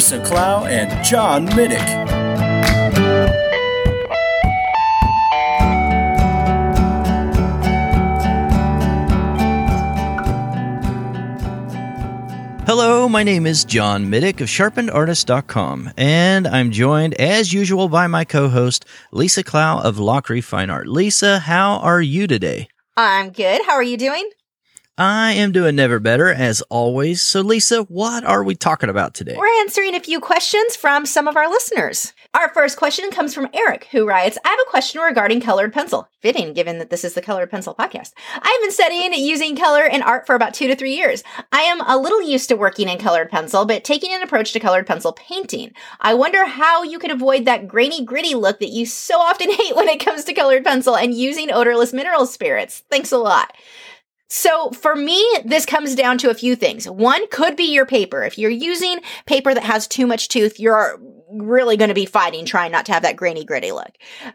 Lisa 0.00 0.24
Clow 0.24 0.64
and 0.64 1.04
John 1.04 1.46
Middick. 1.48 1.76
Hello, 12.66 13.10
my 13.10 13.22
name 13.22 13.44
is 13.44 13.66
John 13.66 14.06
Middick 14.06 14.40
of 14.40 14.48
sharpenedartist.com, 14.48 15.92
and 15.98 16.48
I'm 16.48 16.70
joined 16.70 17.12
as 17.20 17.52
usual 17.52 17.90
by 17.90 18.06
my 18.06 18.24
co 18.24 18.48
host, 18.48 18.86
Lisa 19.12 19.42
Clow 19.42 19.82
of 19.82 19.96
Lachri 19.96 20.42
Fine 20.42 20.70
Art. 20.70 20.86
Lisa, 20.86 21.40
how 21.40 21.76
are 21.80 22.00
you 22.00 22.26
today? 22.26 22.68
I'm 22.96 23.32
good. 23.32 23.66
How 23.66 23.72
are 23.72 23.82
you 23.82 23.98
doing? 23.98 24.30
I 25.00 25.32
am 25.32 25.52
doing 25.52 25.76
never 25.76 25.98
better 25.98 26.28
as 26.28 26.60
always. 26.68 27.22
So, 27.22 27.40
Lisa, 27.40 27.84
what 27.84 28.22
are 28.22 28.44
we 28.44 28.54
talking 28.54 28.90
about 28.90 29.14
today? 29.14 29.34
We're 29.34 29.60
answering 29.60 29.94
a 29.94 30.00
few 30.00 30.20
questions 30.20 30.76
from 30.76 31.06
some 31.06 31.26
of 31.26 31.38
our 31.38 31.48
listeners. 31.48 32.12
Our 32.34 32.52
first 32.52 32.76
question 32.76 33.10
comes 33.10 33.32
from 33.32 33.48
Eric, 33.54 33.88
who 33.92 34.06
writes 34.06 34.36
I 34.44 34.50
have 34.50 34.58
a 34.60 34.70
question 34.70 35.00
regarding 35.00 35.40
colored 35.40 35.72
pencil. 35.72 36.06
Fitting, 36.20 36.52
given 36.52 36.76
that 36.80 36.90
this 36.90 37.02
is 37.02 37.14
the 37.14 37.22
Colored 37.22 37.50
Pencil 37.50 37.74
podcast. 37.74 38.12
I 38.34 38.50
have 38.50 38.60
been 38.60 38.72
studying 38.72 39.14
using 39.14 39.56
color 39.56 39.86
in 39.86 40.02
art 40.02 40.26
for 40.26 40.34
about 40.34 40.52
two 40.52 40.66
to 40.68 40.76
three 40.76 40.92
years. 40.92 41.24
I 41.50 41.62
am 41.62 41.80
a 41.80 41.96
little 41.96 42.20
used 42.20 42.50
to 42.50 42.56
working 42.56 42.90
in 42.90 42.98
colored 42.98 43.30
pencil, 43.30 43.64
but 43.64 43.84
taking 43.84 44.12
an 44.12 44.22
approach 44.22 44.52
to 44.52 44.60
colored 44.60 44.86
pencil 44.86 45.14
painting. 45.14 45.72
I 45.98 46.12
wonder 46.12 46.44
how 46.44 46.82
you 46.82 46.98
can 46.98 47.10
avoid 47.10 47.46
that 47.46 47.66
grainy, 47.66 48.04
gritty 48.04 48.34
look 48.34 48.60
that 48.60 48.68
you 48.68 48.84
so 48.84 49.18
often 49.18 49.50
hate 49.54 49.74
when 49.74 49.88
it 49.88 50.04
comes 50.04 50.24
to 50.24 50.34
colored 50.34 50.62
pencil 50.62 50.94
and 50.94 51.14
using 51.14 51.50
odorless 51.50 51.94
mineral 51.94 52.26
spirits. 52.26 52.82
Thanks 52.90 53.12
a 53.12 53.18
lot. 53.18 53.56
So 54.32 54.70
for 54.70 54.94
me, 54.94 55.26
this 55.44 55.66
comes 55.66 55.96
down 55.96 56.16
to 56.18 56.30
a 56.30 56.34
few 56.34 56.54
things. 56.54 56.88
One 56.88 57.26
could 57.28 57.56
be 57.56 57.64
your 57.64 57.84
paper. 57.84 58.22
If 58.22 58.38
you're 58.38 58.48
using 58.48 59.00
paper 59.26 59.52
that 59.52 59.64
has 59.64 59.88
too 59.88 60.06
much 60.06 60.28
tooth, 60.28 60.60
you're 60.60 61.00
really 61.32 61.76
going 61.76 61.88
to 61.88 61.94
be 61.94 62.06
fighting 62.06 62.44
trying 62.44 62.72
not 62.72 62.86
to 62.86 62.92
have 62.92 63.02
that 63.02 63.16
grainy 63.16 63.44
gritty 63.44 63.72
look. 63.72 63.90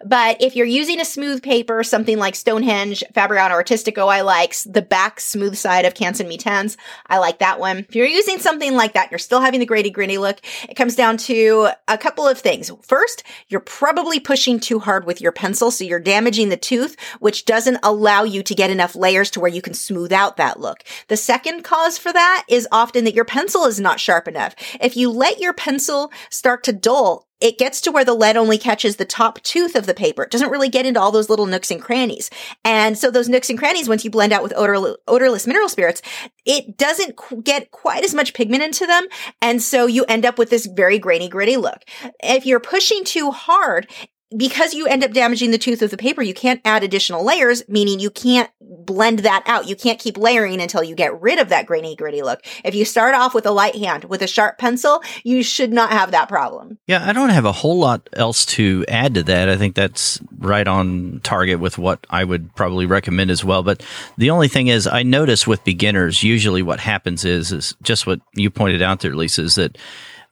But 0.06 0.42
if 0.42 0.56
you're 0.56 0.66
using 0.66 1.00
a 1.00 1.06
smooth 1.06 1.44
paper, 1.44 1.84
something 1.84 2.18
like 2.18 2.36
Stonehenge, 2.36 3.04
Fabriano 3.14 3.54
Artistico, 3.54 4.08
I 4.08 4.22
like 4.22 4.56
the 4.66 4.82
back 4.82 5.20
smooth 5.20 5.56
side 5.56 5.86
of 5.86 5.94
Canson 5.94 6.28
Mi-Teintes. 6.28 6.78
I 7.08 7.18
like 7.18 7.40
that 7.40 7.60
one. 7.60 7.80
If 7.80 7.96
you're 7.96 8.06
using 8.06 8.40
something 8.40 8.76
like 8.76 8.94
that, 8.94 9.12
you're 9.12 9.20
still 9.20 9.42
having 9.42 9.60
the 9.60 9.66
grainy 9.66 9.90
gritty 9.90 10.18
look. 10.18 10.40
It 10.70 10.76
comes 10.76 10.96
down 10.96 11.18
to 11.18 11.70
a 11.88 11.98
couple 11.98 12.28
of 12.28 12.40
things. 12.40 12.72
First, 12.82 13.24
you're 13.48 13.60
probably 13.60 14.20
pushing 14.20 14.60
too 14.60 14.80
hard 14.80 15.06
with 15.06 15.22
your 15.22 15.32
pencil. 15.32 15.72
So 15.72 15.84
you're 15.84 16.00
damaging 16.00 16.50
the 16.50 16.58
tooth, 16.58 16.96
which 17.20 17.46
doesn't 17.46 17.80
allow 17.84 18.24
you 18.24 18.44
to 18.44 18.56
get 18.56 18.70
enough 18.70 18.96
layers 18.96 19.30
to 19.32 19.40
where 19.40 19.52
you 19.52 19.62
can 19.62 19.74
smooth 19.74 20.14
out 20.14 20.38
that 20.38 20.60
look. 20.60 20.84
The 21.08 21.18
second 21.18 21.64
cause 21.64 21.98
for 21.98 22.14
that 22.14 22.46
is 22.48 22.68
often 22.72 23.04
that 23.06 23.16
your 23.16 23.26
pencil 23.26 23.66
is 23.66 23.80
not 23.80 24.00
sharp 24.00 24.28
enough. 24.28 24.56
If 24.80 24.96
you 24.96 25.10
let 25.10 25.40
your 25.40 25.54
pencil 25.54 26.12
start 26.30 26.64
to 26.66 26.74
dull, 26.86 27.28
it 27.42 27.58
gets 27.58 27.82
to 27.82 27.92
where 27.92 28.06
the 28.06 28.14
lead 28.14 28.38
only 28.38 28.60
catches 28.60 28.96
the 28.96 29.06
top 29.06 29.42
tooth 29.42 29.76
of 29.76 29.88
the 29.88 29.94
paper. 29.96 30.22
It 30.22 30.30
doesn't 30.30 30.52
really 30.52 30.70
get 30.70 30.86
into 30.86 31.02
all 31.02 31.12
those 31.12 31.32
little 31.32 31.48
nooks 31.48 31.72
and 31.72 31.82
crannies. 31.82 32.30
And 32.64 32.96
so 32.96 33.10
those 33.10 33.28
nooks 33.28 33.50
and 33.50 33.58
crannies, 33.58 33.90
once 33.90 34.06
you 34.06 34.12
blend 34.12 34.32
out 34.32 34.44
with 34.44 34.54
odor, 34.56 34.96
odorless 35.08 35.48
mineral 35.48 35.68
spirits, 35.68 36.04
it 36.46 36.78
doesn't 36.78 37.16
qu- 37.16 37.42
get 37.42 37.72
quite 37.72 38.04
as 38.04 38.14
much 38.14 38.36
pigment 38.36 38.62
into 38.62 38.86
them. 38.86 39.08
And 39.42 39.64
so 39.64 39.88
you 39.88 40.06
end 40.06 40.26
up 40.26 40.38
with 40.38 40.52
this 40.52 40.68
very 40.68 41.00
grainy, 41.00 41.28
gritty 41.28 41.58
look. 41.58 41.84
If 42.24 42.46
you're 42.46 42.60
pushing 42.60 43.04
too 43.04 43.32
hard, 43.32 43.90
because 44.36 44.74
you 44.74 44.88
end 44.88 45.04
up 45.04 45.12
damaging 45.12 45.52
the 45.52 45.58
tooth 45.58 45.82
of 45.82 45.92
the 45.92 45.98
paper, 45.98 46.22
you 46.22 46.34
can't 46.34 46.62
add 46.66 46.84
additional 46.84 47.24
layers, 47.24 47.68
meaning 47.70 48.00
you 48.00 48.10
can't 48.10 48.50
blend 48.60 49.20
that 49.20 49.44
out. 49.46 49.68
You 49.68 49.76
can't 49.76 50.00
keep 50.00 50.18
layering 50.18 50.62
until 50.62 50.84
you 50.84 50.96
get 50.96 51.20
rid 51.22 51.40
of 51.40 51.50
that 51.50 51.66
grainy, 51.66 51.96
gritty 51.96 52.22
look. 52.22 52.42
If 52.64 52.76
you 52.76 52.86
start 52.86 53.16
off 53.16 53.34
with 53.34 53.46
a 53.46 53.52
light 53.52 53.76
hand 53.76 54.06
with 54.06 54.22
a 54.22 54.28
sharp 54.28 54.58
pencil, 54.58 55.04
you 55.24 55.44
should 55.44 55.72
not 55.72 55.92
have 55.92 56.12
that 56.12 56.28
problem. 56.28 56.80
Yeah, 56.88 57.08
I 57.08 57.14
don't 57.14 57.30
have 57.30 57.46
a 57.46 57.52
whole 57.52 57.78
lot 57.78 58.10
else 58.14 58.46
to 58.48 58.84
add 58.88 59.14
to 59.16 59.24
that. 59.24 59.50
I 59.50 59.58
think 59.58 59.76
that's 59.76 60.20
right 60.40 60.68
on 60.68 61.22
target 61.24 61.60
with 61.60 61.78
what 61.78 62.06
I 62.10 62.24
would 62.24 62.54
probably 62.56 62.86
recommend 62.86 63.32
as 63.32 63.44
well. 63.44 63.64
But 63.64 63.84
the 64.18 64.32
only 64.32 64.48
thing 64.48 64.68
is, 64.68 64.88
I 64.88 65.04
notice 65.04 65.46
with 65.46 65.64
beginners, 65.64 66.24
usually 66.24 66.64
what 66.64 66.80
happens 66.80 67.26
is, 67.26 67.52
is 67.52 67.76
just 67.84 68.08
what 68.08 68.22
you 68.34 68.50
pointed 68.50 68.82
out 68.82 69.02
there, 69.02 69.16
Lisa, 69.16 69.44
is 69.44 69.56
that 69.56 69.78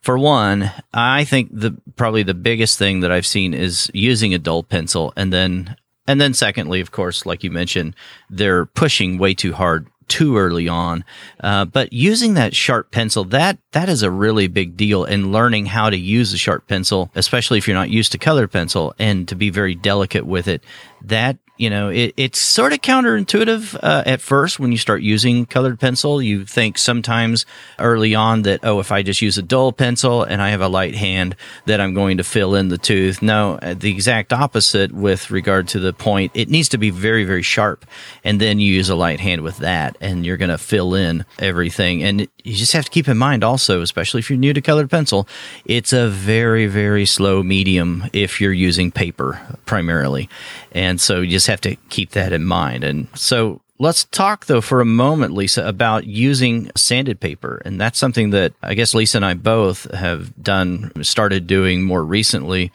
for 0.03 0.19
one, 0.19 0.69
I 0.93 1.23
think 1.23 1.49
the 1.51 1.75
probably 1.95 2.23
the 2.23 2.33
biggest 2.33 2.77
thing 2.77 2.99
that 2.99 3.11
I've 3.11 3.25
seen 3.25 3.53
is 3.53 3.89
using 3.93 4.33
a 4.33 4.37
dull 4.39 4.61
pencil, 4.61 5.13
and 5.15 5.31
then 5.31 5.75
and 6.05 6.19
then 6.19 6.33
secondly, 6.33 6.81
of 6.81 6.91
course, 6.91 7.25
like 7.25 7.43
you 7.43 7.49
mentioned, 7.51 7.95
they're 8.29 8.65
pushing 8.65 9.17
way 9.17 9.33
too 9.33 9.53
hard 9.53 9.87
too 10.09 10.37
early 10.37 10.67
on. 10.67 11.05
Uh, 11.39 11.63
but 11.63 11.93
using 11.93 12.33
that 12.33 12.53
sharp 12.53 12.91
pencil, 12.91 13.23
that 13.23 13.57
that 13.71 13.87
is 13.87 14.03
a 14.03 14.11
really 14.11 14.47
big 14.47 14.75
deal. 14.75 15.05
in 15.05 15.31
learning 15.31 15.67
how 15.67 15.89
to 15.89 15.97
use 15.97 16.33
a 16.33 16.37
sharp 16.37 16.67
pencil, 16.67 17.09
especially 17.15 17.57
if 17.57 17.67
you're 17.67 17.77
not 17.77 17.89
used 17.89 18.11
to 18.11 18.17
color 18.17 18.47
pencil, 18.47 18.93
and 18.99 19.27
to 19.29 19.35
be 19.35 19.49
very 19.49 19.73
delicate 19.73 20.25
with 20.25 20.49
it, 20.49 20.63
that 21.01 21.37
you 21.55 21.69
know, 21.69 21.89
it, 21.89 22.13
it's 22.17 22.39
sort 22.39 22.73
of 22.73 22.79
counterintuitive 22.79 23.77
uh, 23.83 24.03
at 24.07 24.21
first 24.21 24.59
when 24.59 24.71
you 24.71 24.77
start 24.77 25.03
using 25.03 25.45
colored 25.45 25.79
pencil. 25.79 26.19
You 26.19 26.45
think 26.45 26.79
sometimes 26.79 27.45
early 27.77 28.15
on 28.15 28.41
that, 28.41 28.61
oh, 28.63 28.79
if 28.79 28.91
I 28.91 29.03
just 29.03 29.21
use 29.21 29.37
a 29.37 29.43
dull 29.43 29.71
pencil 29.71 30.23
and 30.23 30.41
I 30.41 30.49
have 30.49 30.61
a 30.61 30.67
light 30.67 30.95
hand, 30.95 31.35
that 31.65 31.79
I'm 31.79 31.93
going 31.93 32.17
to 32.17 32.23
fill 32.23 32.55
in 32.55 32.69
the 32.69 32.79
tooth. 32.79 33.21
No, 33.21 33.59
uh, 33.61 33.75
the 33.75 33.91
exact 33.91 34.33
opposite 34.33 34.91
with 34.91 35.29
regard 35.29 35.67
to 35.69 35.79
the 35.79 35.93
point. 35.93 36.31
It 36.33 36.49
needs 36.49 36.69
to 36.69 36.79
be 36.79 36.89
very, 36.89 37.23
very 37.23 37.43
sharp. 37.43 37.85
And 38.23 38.41
then 38.41 38.59
you 38.59 38.73
use 38.73 38.89
a 38.89 38.95
light 38.95 39.19
hand 39.19 39.41
with 39.41 39.57
that 39.57 39.95
and 40.01 40.25
you're 40.25 40.37
going 40.37 40.49
to 40.49 40.57
fill 40.57 40.95
in 40.95 41.23
everything. 41.37 42.03
And 42.03 42.27
you 42.43 42.55
just 42.55 42.73
have 42.73 42.85
to 42.85 42.91
keep 42.91 43.07
in 43.07 43.17
mind 43.17 43.43
also, 43.43 43.81
especially 43.81 44.19
if 44.19 44.29
you're 44.29 44.39
new 44.39 44.53
to 44.53 44.61
colored 44.61 44.89
pencil, 44.89 45.27
it's 45.65 45.93
a 45.93 46.09
very, 46.09 46.65
very 46.65 47.05
slow 47.05 47.43
medium 47.43 48.09
if 48.11 48.41
you're 48.41 48.51
using 48.51 48.91
paper 48.91 49.39
primarily. 49.65 50.29
And 50.71 50.99
so 50.99 51.21
you 51.21 51.42
just 51.43 51.47
have 51.49 51.61
to 51.61 51.75
keep 51.89 52.11
that 52.11 52.31
in 52.31 52.45
mind. 52.45 52.85
And 52.85 53.07
so 53.15 53.59
let's 53.77 54.05
talk 54.05 54.45
though 54.45 54.61
for 54.61 54.79
a 54.79 54.85
moment, 54.85 55.33
Lisa, 55.33 55.67
about 55.67 56.05
using 56.05 56.71
sanded 56.75 57.19
paper. 57.19 57.61
And 57.65 57.81
that's 57.81 57.99
something 57.99 58.29
that 58.29 58.53
I 58.61 58.75
guess 58.75 58.93
Lisa 58.93 59.17
and 59.17 59.25
I 59.25 59.33
both 59.33 59.91
have 59.93 60.41
done, 60.41 60.91
started 61.03 61.45
doing 61.45 61.83
more 61.83 62.03
recently 62.03 62.71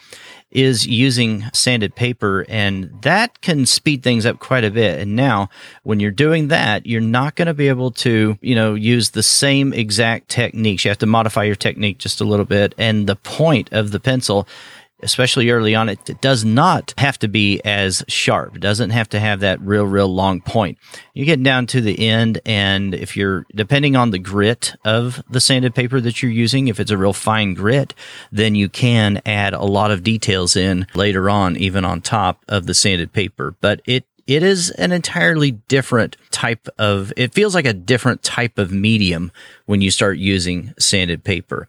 is 0.51 0.87
using 0.87 1.45
sanded 1.53 1.95
paper 1.95 2.47
and 2.49 2.91
that 3.03 3.39
can 3.43 3.67
speed 3.67 4.03
things 4.03 4.25
up 4.25 4.39
quite 4.39 4.65
a 4.65 4.71
bit. 4.71 4.99
And 4.99 5.15
now 5.15 5.51
when 5.83 6.01
you're 6.01 6.11
doing 6.11 6.49
that, 6.49 6.87
you're 6.87 7.03
not 7.03 7.35
going 7.35 7.47
to 7.47 7.55
be 7.55 7.69
able 7.69 7.91
to, 7.93 8.39
you 8.41 8.55
know, 8.55 8.75
use 8.75 9.11
the 9.11 9.23
same 9.23 9.75
exact 9.75 10.31
techniques. 10.31 10.85
You 10.85 10.91
have 10.91 10.99
to 10.99 11.07
modify 11.07 11.45
your 11.45 11.55
technique 11.55 11.99
just 11.99 12.23
a 12.23 12.25
little 12.25 12.47
bit. 12.47 12.75
And 12.79 13.07
the 13.07 13.17
point 13.17 13.71
of 13.73 13.91
the 13.91 14.01
pencil 14.01 14.49
especially 15.01 15.51
early 15.51 15.75
on, 15.75 15.89
it, 15.89 16.21
does 16.21 16.45
not 16.45 16.93
have 16.99 17.19
to 17.21 17.29
be 17.29 17.61
as 17.65 18.05
sharp. 18.09 18.57
It 18.57 18.61
doesn't 18.61 18.91
have 18.91 19.09
to 19.11 19.21
have 19.21 19.41
that 19.41 19.61
real, 19.61 19.85
real 19.85 20.09
long 20.09 20.41
point. 20.41 20.79
You 21.15 21.25
get 21.25 21.43
down 21.43 21.67
to 21.69 21.81
the 21.81 22.09
end, 22.09 22.41
and 22.45 22.95
if 22.95 23.17
you're, 23.17 23.47
depending 23.55 23.95
on 23.95 24.11
the 24.11 24.19
grit 24.19 24.75
of 24.85 25.23
the 25.31 25.41
sanded 25.41 25.75
paper 25.75 26.01
that 26.01 26.23
you're 26.23 26.33
using, 26.33 26.69
if 26.69 26.81
it's 26.81 26.91
a 26.91 26.99
real 26.99 27.13
fine 27.13 27.55
grit, 27.55 27.95
then 28.33 28.55
you 28.55 28.69
can 28.69 29.21
add 29.25 29.55
a 29.55 29.65
lot 29.65 29.91
of 29.91 30.03
details 30.03 30.57
in 30.57 30.87
later 30.95 31.31
on, 31.31 31.57
even 31.57 31.85
on 31.85 32.01
top 32.01 32.45
of 32.49 32.67
the 32.67 32.75
sanded 32.75 33.13
paper. 33.13 33.55
But 33.61 33.81
it, 33.87 34.05
it 34.27 34.43
is 34.43 34.71
an 34.71 34.93
entirely 34.93 35.53
different 35.53 36.17
type 36.31 36.69
of, 36.79 37.13
it 37.17 37.33
feels 37.33 37.55
like 37.55 37.67
a 37.67 37.73
different 37.73 38.23
type 38.23 38.59
of 38.59 38.71
medium 38.73 39.33
when 39.67 39.81
you 39.81 39.91
start 39.91 40.19
using 40.19 40.75
sanded 40.79 41.25
paper 41.25 41.69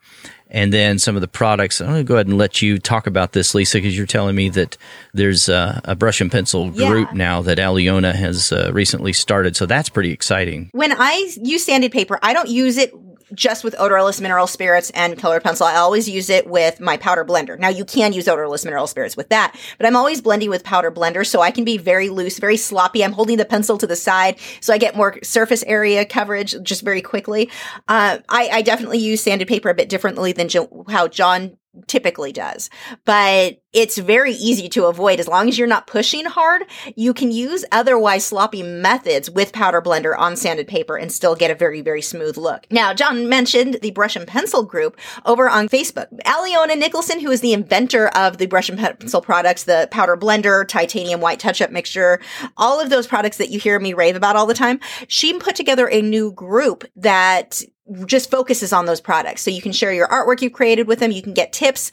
and 0.49 0.73
then 0.73 0.99
some 0.99 1.15
of 1.15 1.21
the 1.21 1.27
products. 1.27 1.79
I'm 1.79 1.87
going 1.87 1.97
to 1.99 2.03
go 2.03 2.15
ahead 2.15 2.27
and 2.27 2.37
let 2.37 2.61
you 2.61 2.79
talk 2.79 3.07
about 3.07 3.33
this, 3.33 3.53
Lisa, 3.53 3.77
because 3.77 3.95
you're 3.95 4.07
telling 4.07 4.35
me 4.35 4.49
that 4.49 4.77
there's 5.13 5.47
a, 5.47 5.81
a 5.85 5.95
brush 5.95 6.21
and 6.21 6.31
pencil 6.31 6.71
group 6.71 7.09
yeah. 7.11 7.17
now 7.17 7.41
that 7.43 7.57
Alyona 7.57 8.13
has 8.13 8.51
uh, 8.51 8.71
recently 8.73 9.13
started. 9.13 9.55
So 9.55 9.65
that's 9.65 9.89
pretty 9.89 10.11
exciting. 10.11 10.69
When 10.71 10.91
I 10.91 11.31
use 11.41 11.63
sanded 11.63 11.91
paper, 11.91 12.19
I 12.21 12.33
don't 12.33 12.49
use 12.49 12.77
it 12.77 12.93
just 13.33 13.63
with 13.63 13.75
odorless 13.77 14.21
mineral 14.21 14.47
spirits 14.47 14.89
and 14.91 15.17
colored 15.17 15.43
pencil. 15.43 15.65
I 15.65 15.75
always 15.75 16.09
use 16.09 16.29
it 16.29 16.47
with 16.47 16.79
my 16.79 16.97
powder 16.97 17.25
blender. 17.25 17.57
Now 17.57 17.69
you 17.69 17.85
can 17.85 18.13
use 18.13 18.27
odorless 18.27 18.65
mineral 18.65 18.87
spirits 18.87 19.15
with 19.15 19.29
that, 19.29 19.55
but 19.77 19.85
I'm 19.85 19.95
always 19.95 20.21
blending 20.21 20.49
with 20.49 20.63
powder 20.63 20.91
blender 20.91 21.25
so 21.25 21.41
I 21.41 21.51
can 21.51 21.63
be 21.63 21.77
very 21.77 22.09
loose, 22.09 22.39
very 22.39 22.57
sloppy. 22.57 23.03
I'm 23.03 23.13
holding 23.13 23.37
the 23.37 23.45
pencil 23.45 23.77
to 23.77 23.87
the 23.87 23.95
side 23.95 24.37
so 24.61 24.73
I 24.73 24.77
get 24.77 24.95
more 24.95 25.17
surface 25.23 25.63
area 25.63 26.05
coverage 26.05 26.55
just 26.63 26.81
very 26.81 27.01
quickly. 27.01 27.49
Uh, 27.87 28.19
I, 28.29 28.49
I, 28.49 28.61
definitely 28.61 28.99
use 28.99 29.21
sanded 29.21 29.47
paper 29.47 29.69
a 29.69 29.73
bit 29.73 29.89
differently 29.89 30.31
than 30.31 30.47
jo- 30.47 30.85
how 30.89 31.07
John 31.07 31.57
typically 31.87 32.31
does. 32.31 32.69
But 33.05 33.61
it's 33.71 33.97
very 33.97 34.33
easy 34.33 34.67
to 34.69 34.85
avoid 34.85 35.19
as 35.19 35.27
long 35.27 35.47
as 35.47 35.57
you're 35.57 35.67
not 35.67 35.85
pushing 35.85 36.25
hard. 36.25 36.63
You 36.95 37.13
can 37.13 37.31
use 37.31 37.63
otherwise 37.71 38.25
sloppy 38.25 38.63
methods 38.63 39.29
with 39.29 39.53
powder 39.53 39.81
blender 39.81 40.17
on 40.17 40.35
sanded 40.35 40.67
paper 40.67 40.97
and 40.97 41.11
still 41.11 41.35
get 41.35 41.51
a 41.51 41.55
very, 41.55 41.81
very 41.81 42.01
smooth 42.01 42.37
look. 42.37 42.65
Now, 42.71 42.93
John 42.93 43.29
mentioned 43.29 43.77
the 43.81 43.91
brush 43.91 44.15
and 44.15 44.27
pencil 44.27 44.63
group 44.63 44.97
over 45.25 45.47
on 45.47 45.69
Facebook. 45.69 46.07
Alyona 46.25 46.81
Nickelsen, 46.81 47.21
who 47.21 47.29
is 47.29 47.41
the 47.41 47.53
inventor 47.53 48.07
of 48.09 48.37
the 48.37 48.47
brush 48.47 48.69
and 48.69 48.79
pencil 48.79 49.21
products, 49.21 49.65
the 49.65 49.87
powder 49.91 50.17
blender, 50.17 50.67
titanium 50.67 51.21
white 51.21 51.39
touch 51.39 51.61
up 51.61 51.71
mixture, 51.71 52.19
all 52.57 52.79
of 52.81 52.89
those 52.89 53.05
products 53.05 53.37
that 53.37 53.49
you 53.49 53.59
hear 53.59 53.79
me 53.79 53.93
rave 53.93 54.15
about 54.15 54.35
all 54.35 54.47
the 54.47 54.53
time, 54.53 54.79
she 55.07 55.37
put 55.37 55.55
together 55.55 55.87
a 55.89 56.01
new 56.01 56.31
group 56.31 56.85
that 56.95 57.61
just 58.05 58.29
focuses 58.29 58.71
on 58.73 58.85
those 58.85 59.01
products. 59.01 59.41
So 59.41 59.51
you 59.51 59.61
can 59.61 59.71
share 59.71 59.93
your 59.93 60.07
artwork 60.07 60.41
you've 60.41 60.53
created 60.53 60.87
with 60.87 60.99
them. 60.99 61.11
You 61.11 61.21
can 61.21 61.33
get 61.33 61.53
tips, 61.53 61.91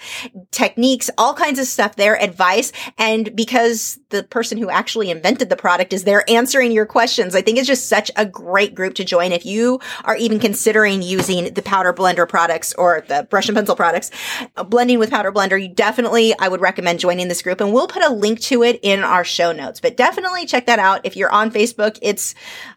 techniques, 0.50 1.10
all 1.16 1.34
kinds 1.34 1.58
of 1.58 1.65
stuff 1.70 1.96
their 1.96 2.20
advice. 2.20 2.72
And 2.98 3.34
because 3.34 3.98
the 4.10 4.22
person 4.22 4.58
who 4.58 4.70
actually 4.70 5.10
invented 5.10 5.48
the 5.48 5.56
product 5.56 5.92
is 5.92 6.04
there 6.04 6.28
answering 6.28 6.72
your 6.72 6.86
questions, 6.86 7.34
I 7.34 7.42
think 7.42 7.58
it's 7.58 7.66
just 7.66 7.88
such 7.88 8.10
a 8.16 8.24
great 8.24 8.74
group 8.74 8.94
to 8.94 9.04
join. 9.04 9.32
If 9.32 9.44
you 9.44 9.80
are 10.04 10.16
even 10.16 10.38
considering 10.38 11.02
using 11.02 11.54
the 11.54 11.62
powder 11.62 11.92
blender 11.92 12.28
products 12.28 12.74
or 12.74 13.04
the 13.08 13.26
brush 13.28 13.48
and 13.48 13.56
pencil 13.56 13.76
products, 13.76 14.10
uh, 14.56 14.64
blending 14.64 14.98
with 14.98 15.10
powder 15.10 15.32
blender, 15.32 15.60
you 15.60 15.68
definitely, 15.68 16.34
I 16.38 16.48
would 16.48 16.60
recommend 16.60 17.00
joining 17.00 17.28
this 17.28 17.42
group 17.42 17.60
and 17.60 17.72
we'll 17.72 17.88
put 17.88 18.02
a 18.02 18.12
link 18.12 18.40
to 18.40 18.62
it 18.62 18.80
in 18.82 19.04
our 19.04 19.24
show 19.24 19.52
notes, 19.52 19.80
but 19.80 19.96
definitely 19.96 20.46
check 20.46 20.66
that 20.66 20.78
out. 20.78 21.00
If 21.04 21.16
you're 21.16 21.32
on 21.32 21.50
Facebook, 21.50 21.98
it's 22.02 22.34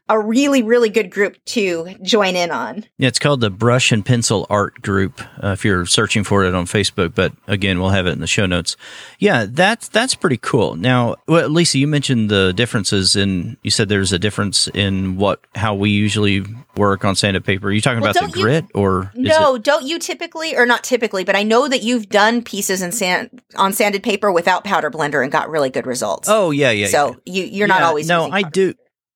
a 0.09 0.19
really, 0.19 0.63
really 0.63 0.89
good 0.89 1.11
group 1.11 1.37
to 1.45 1.95
join 2.01 2.35
in 2.35 2.49
on. 2.49 2.85
Yeah, 2.97 3.07
it's 3.07 3.19
called 3.19 3.41
the 3.41 3.51
Brush 3.51 3.91
and 3.91 4.03
Pencil 4.03 4.47
Art 4.49 4.81
Group. 4.81 5.21
Uh, 5.41 5.49
if 5.49 5.63
you're 5.63 5.85
searching 5.85 6.23
for 6.23 6.43
it 6.43 6.55
on 6.55 6.65
Facebook, 6.65 7.13
but 7.13 7.31
again, 7.47 7.79
we'll 7.79 7.91
have 7.91 8.07
it 8.07 8.11
in 8.11 8.19
the 8.19 8.27
show 8.27 8.47
notes. 8.47 8.75
Yeah, 9.19 9.45
that's 9.47 9.87
that's 9.87 10.15
pretty 10.15 10.37
cool. 10.37 10.75
Now, 10.75 11.15
well, 11.27 11.47
Lisa, 11.47 11.77
you 11.77 11.87
mentioned 11.87 12.29
the 12.29 12.53
differences 12.53 13.15
in. 13.15 13.57
You 13.61 13.69
said 13.69 13.87
there's 13.87 14.11
a 14.11 14.19
difference 14.19 14.67
in 14.69 15.17
what 15.17 15.41
how 15.53 15.75
we 15.75 15.91
usually 15.91 16.43
work 16.75 17.05
on 17.05 17.15
sanded 17.15 17.45
paper. 17.45 17.67
Are 17.67 17.71
you 17.71 17.81
talking 17.81 18.01
well, 18.01 18.11
about 18.11 18.25
the 18.25 18.31
grit 18.31 18.65
or 18.73 19.11
no? 19.13 19.55
It- 19.55 19.63
don't 19.63 19.85
you 19.85 19.99
typically, 19.99 20.55
or 20.55 20.65
not 20.65 20.83
typically, 20.83 21.23
but 21.23 21.35
I 21.35 21.43
know 21.43 21.67
that 21.67 21.83
you've 21.83 22.09
done 22.09 22.41
pieces 22.41 22.81
in 22.81 22.91
sand 22.91 23.41
on 23.55 23.73
sanded 23.73 24.01
paper 24.01 24.31
without 24.31 24.63
powder 24.63 24.89
blender 24.89 25.21
and 25.21 25.31
got 25.31 25.49
really 25.49 25.69
good 25.69 25.85
results. 25.85 26.27
Oh 26.29 26.49
yeah, 26.49 26.71
yeah. 26.71 26.87
So 26.87 27.17
yeah. 27.25 27.33
you 27.33 27.43
you're 27.43 27.67
yeah, 27.67 27.75
not 27.75 27.83
always 27.83 28.07
no. 28.07 28.31
I 28.31 28.41
do 28.41 28.73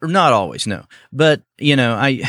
not 0.08 0.34
always, 0.34 0.68
no. 0.68 0.86
But 1.12 1.42
you 1.58 1.76
know, 1.76 1.94
I 1.94 2.24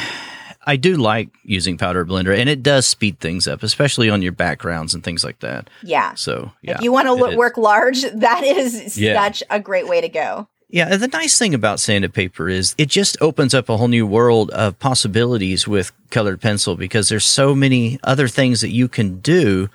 I 0.67 0.76
do 0.76 0.97
like 0.97 1.29
using 1.44 1.76
powder 1.76 2.05
blender, 2.05 2.37
and 2.37 2.49
it 2.49 2.62
does 2.62 2.87
speed 2.87 3.21
things 3.21 3.47
up, 3.47 3.62
especially 3.62 4.11
on 4.11 4.23
your 4.23 4.32
backgrounds 4.32 4.94
and 4.94 5.05
things 5.05 5.25
like 5.25 5.41
that. 5.41 5.69
Yeah. 5.82 6.15
So 6.15 6.53
yeah, 6.62 6.76
if 6.76 6.82
you 6.82 6.93
want 6.93 7.06
to 7.09 7.37
work 7.37 7.56
large, 7.56 8.03
that 8.03 8.44
is 8.44 8.99
yeah. 8.99 9.23
such 9.23 9.43
a 9.50 9.61
great 9.61 9.88
way 9.88 10.00
to 10.00 10.09
go. 10.09 10.49
Yeah, 10.71 10.97
the 10.97 11.06
nice 11.06 11.38
thing 11.38 11.55
about 11.55 11.79
sanded 11.79 12.15
paper 12.15 12.49
is 12.49 12.75
it 12.79 12.88
just 12.88 13.17
opens 13.21 13.55
up 13.55 13.69
a 13.69 13.76
whole 13.76 13.87
new 13.87 14.06
world 14.06 14.50
of 14.50 14.76
possibilities 14.81 15.69
with 15.69 15.93
colored 16.11 16.41
pencil 16.41 16.75
because 16.75 17.09
there's 17.09 17.26
so 17.26 17.55
many 17.55 18.00
other 18.03 18.26
things 18.26 18.61
that 18.61 18.71
you 18.71 18.88
can 18.88 19.21
do 19.21 19.69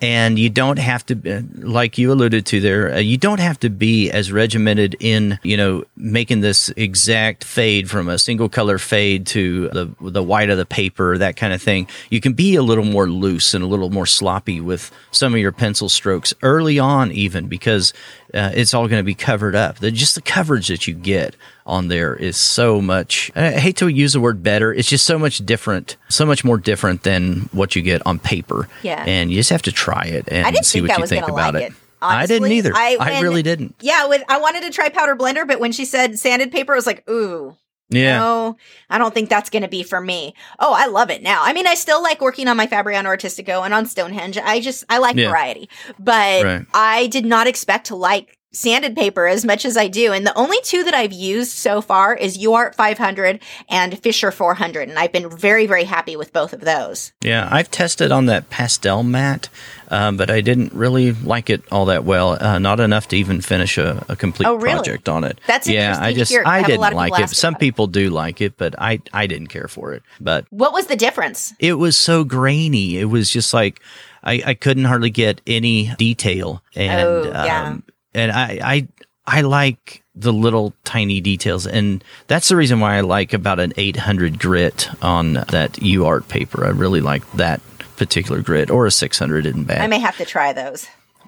and 0.00 0.38
you 0.38 0.48
don't 0.48 0.78
have 0.78 1.04
to 1.06 1.44
like 1.56 1.98
you 1.98 2.12
alluded 2.12 2.46
to 2.46 2.60
there 2.60 2.94
uh, 2.94 2.98
you 2.98 3.16
don't 3.16 3.40
have 3.40 3.58
to 3.58 3.68
be 3.68 4.10
as 4.10 4.30
regimented 4.30 4.96
in 5.00 5.38
you 5.42 5.56
know 5.56 5.84
making 5.96 6.40
this 6.40 6.68
exact 6.76 7.44
fade 7.44 7.90
from 7.90 8.08
a 8.08 8.18
single 8.18 8.48
color 8.48 8.78
fade 8.78 9.26
to 9.26 9.68
the 9.68 9.90
the 10.00 10.22
white 10.22 10.50
of 10.50 10.58
the 10.58 10.66
paper 10.66 11.18
that 11.18 11.36
kind 11.36 11.52
of 11.52 11.62
thing. 11.62 11.86
You 12.10 12.20
can 12.20 12.32
be 12.32 12.54
a 12.54 12.62
little 12.62 12.84
more 12.84 13.08
loose 13.08 13.54
and 13.54 13.62
a 13.62 13.66
little 13.66 13.90
more 13.90 14.06
sloppy 14.06 14.60
with 14.60 14.90
some 15.10 15.34
of 15.34 15.40
your 15.40 15.52
pencil 15.52 15.88
strokes 15.88 16.34
early 16.42 16.78
on 16.78 17.12
even 17.12 17.48
because 17.48 17.92
uh, 18.34 18.52
it's 18.54 18.74
all 18.74 18.88
going 18.88 19.00
to 19.00 19.04
be 19.04 19.14
covered 19.14 19.54
up 19.54 19.78
the, 19.78 19.90
just 19.90 20.14
the 20.14 20.22
coverage 20.22 20.68
that 20.68 20.86
you 20.86 20.94
get 20.94 21.34
on 21.66 21.88
there 21.88 22.14
is 22.14 22.36
so 22.36 22.80
much. 22.80 23.30
I 23.36 23.52
hate 23.52 23.76
to 23.78 23.88
use 23.88 24.12
the 24.12 24.20
word 24.20 24.42
better. 24.42 24.72
It's 24.72 24.88
just 24.88 25.04
so 25.04 25.18
much 25.18 25.38
different, 25.38 25.96
so 26.08 26.24
much 26.24 26.44
more 26.44 26.58
different 26.58 27.02
than 27.02 27.48
what 27.52 27.76
you 27.76 27.82
get 27.82 28.06
on 28.06 28.18
paper. 28.18 28.68
Yeah. 28.82 29.04
And 29.06 29.30
you 29.30 29.36
just 29.36 29.50
have 29.50 29.62
to 29.62 29.72
try 29.72 30.04
it 30.04 30.28
and 30.30 30.56
see 30.64 30.80
what 30.80 30.96
you 30.98 31.06
think 31.06 31.28
about 31.28 31.54
like 31.54 31.62
it. 31.64 31.72
it. 31.72 31.78
Honestly, 32.00 32.22
I 32.22 32.38
didn't 32.38 32.52
either. 32.52 32.72
I, 32.74 32.96
when, 32.96 33.08
I 33.08 33.20
really 33.20 33.42
didn't. 33.42 33.74
Yeah, 33.80 34.06
with, 34.06 34.22
I 34.28 34.38
wanted 34.38 34.62
to 34.62 34.70
try 34.70 34.88
powder 34.88 35.16
blender, 35.16 35.46
but 35.46 35.58
when 35.58 35.72
she 35.72 35.84
said 35.84 36.18
sanded 36.18 36.52
paper, 36.52 36.72
I 36.72 36.76
was 36.76 36.86
like, 36.86 37.08
ooh, 37.10 37.56
yeah. 37.90 38.18
No, 38.18 38.56
I 38.90 38.98
don't 38.98 39.14
think 39.14 39.28
that's 39.28 39.50
going 39.50 39.62
to 39.62 39.68
be 39.68 39.82
for 39.82 40.00
me. 40.00 40.34
Oh, 40.58 40.74
I 40.74 40.86
love 40.86 41.10
it 41.10 41.22
now. 41.22 41.42
I 41.42 41.52
mean, 41.52 41.66
I 41.66 41.74
still 41.74 42.02
like 42.02 42.20
working 42.20 42.48
on 42.48 42.56
my 42.56 42.66
Fabriano 42.66 43.08
Artistico 43.08 43.64
and 43.64 43.74
on 43.74 43.86
Stonehenge. 43.86 44.38
I 44.38 44.60
just, 44.60 44.84
I 44.88 44.98
like 44.98 45.16
yeah. 45.16 45.28
variety, 45.30 45.68
but 45.98 46.44
right. 46.44 46.66
I 46.74 47.06
did 47.08 47.24
not 47.24 47.46
expect 47.46 47.86
to 47.88 47.96
like 47.96 48.37
sanded 48.52 48.96
paper 48.96 49.26
as 49.26 49.44
much 49.44 49.64
as 49.64 49.76
I 49.76 49.88
do. 49.88 50.12
And 50.12 50.26
the 50.26 50.36
only 50.36 50.58
two 50.62 50.84
that 50.84 50.94
I've 50.94 51.12
used 51.12 51.52
so 51.52 51.80
far 51.80 52.14
is 52.14 52.38
UART 52.38 52.74
500 52.74 53.40
and 53.68 53.98
Fisher 53.98 54.30
400. 54.30 54.88
And 54.88 54.98
I've 54.98 55.12
been 55.12 55.30
very, 55.30 55.66
very 55.66 55.84
happy 55.84 56.16
with 56.16 56.32
both 56.32 56.52
of 56.52 56.60
those. 56.60 57.12
Yeah, 57.22 57.48
I've 57.50 57.70
tested 57.70 58.10
on 58.10 58.26
that 58.26 58.50
pastel 58.50 59.02
mat, 59.02 59.48
um, 59.88 60.16
but 60.16 60.30
I 60.30 60.40
didn't 60.40 60.72
really 60.72 61.12
like 61.12 61.50
it 61.50 61.62
all 61.70 61.86
that 61.86 62.04
well. 62.04 62.42
Uh, 62.42 62.58
not 62.58 62.80
enough 62.80 63.08
to 63.08 63.16
even 63.16 63.40
finish 63.40 63.76
a, 63.78 64.04
a 64.08 64.16
complete 64.16 64.46
oh, 64.46 64.54
really? 64.54 64.74
project 64.74 65.08
on 65.08 65.24
it. 65.24 65.38
That's 65.46 65.68
yeah. 65.68 65.98
I 66.00 66.14
just 66.14 66.34
I 66.34 66.62
didn't 66.62 66.94
like 66.94 67.18
it. 67.18 67.30
Some 67.30 67.54
people 67.54 67.84
it. 67.84 67.92
do 67.92 68.10
like 68.10 68.40
it, 68.40 68.56
but 68.56 68.74
I 68.78 69.00
I 69.12 69.26
didn't 69.26 69.48
care 69.48 69.68
for 69.68 69.92
it. 69.92 70.02
But 70.20 70.46
what 70.50 70.72
was 70.72 70.86
the 70.86 70.96
difference? 70.96 71.54
It 71.58 71.74
was 71.74 71.96
so 71.96 72.24
grainy. 72.24 72.98
It 72.98 73.06
was 73.06 73.30
just 73.30 73.52
like 73.52 73.80
I, 74.22 74.42
I 74.46 74.54
couldn't 74.54 74.84
hardly 74.84 75.10
get 75.10 75.40
any 75.46 75.94
detail. 75.96 76.62
And 76.74 77.00
oh, 77.00 77.24
yeah. 77.24 77.68
um, 77.68 77.82
and 78.14 78.32
I, 78.32 78.60
I 78.62 78.88
I 79.26 79.40
like 79.42 80.02
the 80.14 80.32
little 80.32 80.72
tiny 80.84 81.20
details, 81.20 81.66
and 81.66 82.02
that's 82.26 82.48
the 82.48 82.56
reason 82.56 82.80
why 82.80 82.96
I 82.96 83.02
like 83.02 83.32
about 83.32 83.60
an 83.60 83.72
800 83.76 84.38
grit 84.38 84.88
on 85.02 85.34
that 85.34 85.72
UART 85.74 86.28
paper. 86.28 86.64
I 86.64 86.70
really 86.70 87.00
like 87.00 87.30
that 87.32 87.60
particular 87.96 88.40
grit, 88.40 88.70
or 88.70 88.86
a 88.86 88.90
600 88.90 89.46
isn't 89.46 89.64
bad. 89.64 89.82
I 89.82 89.86
may 89.86 89.98
have 89.98 90.16
to 90.16 90.24
try 90.24 90.52
those. 90.52 90.86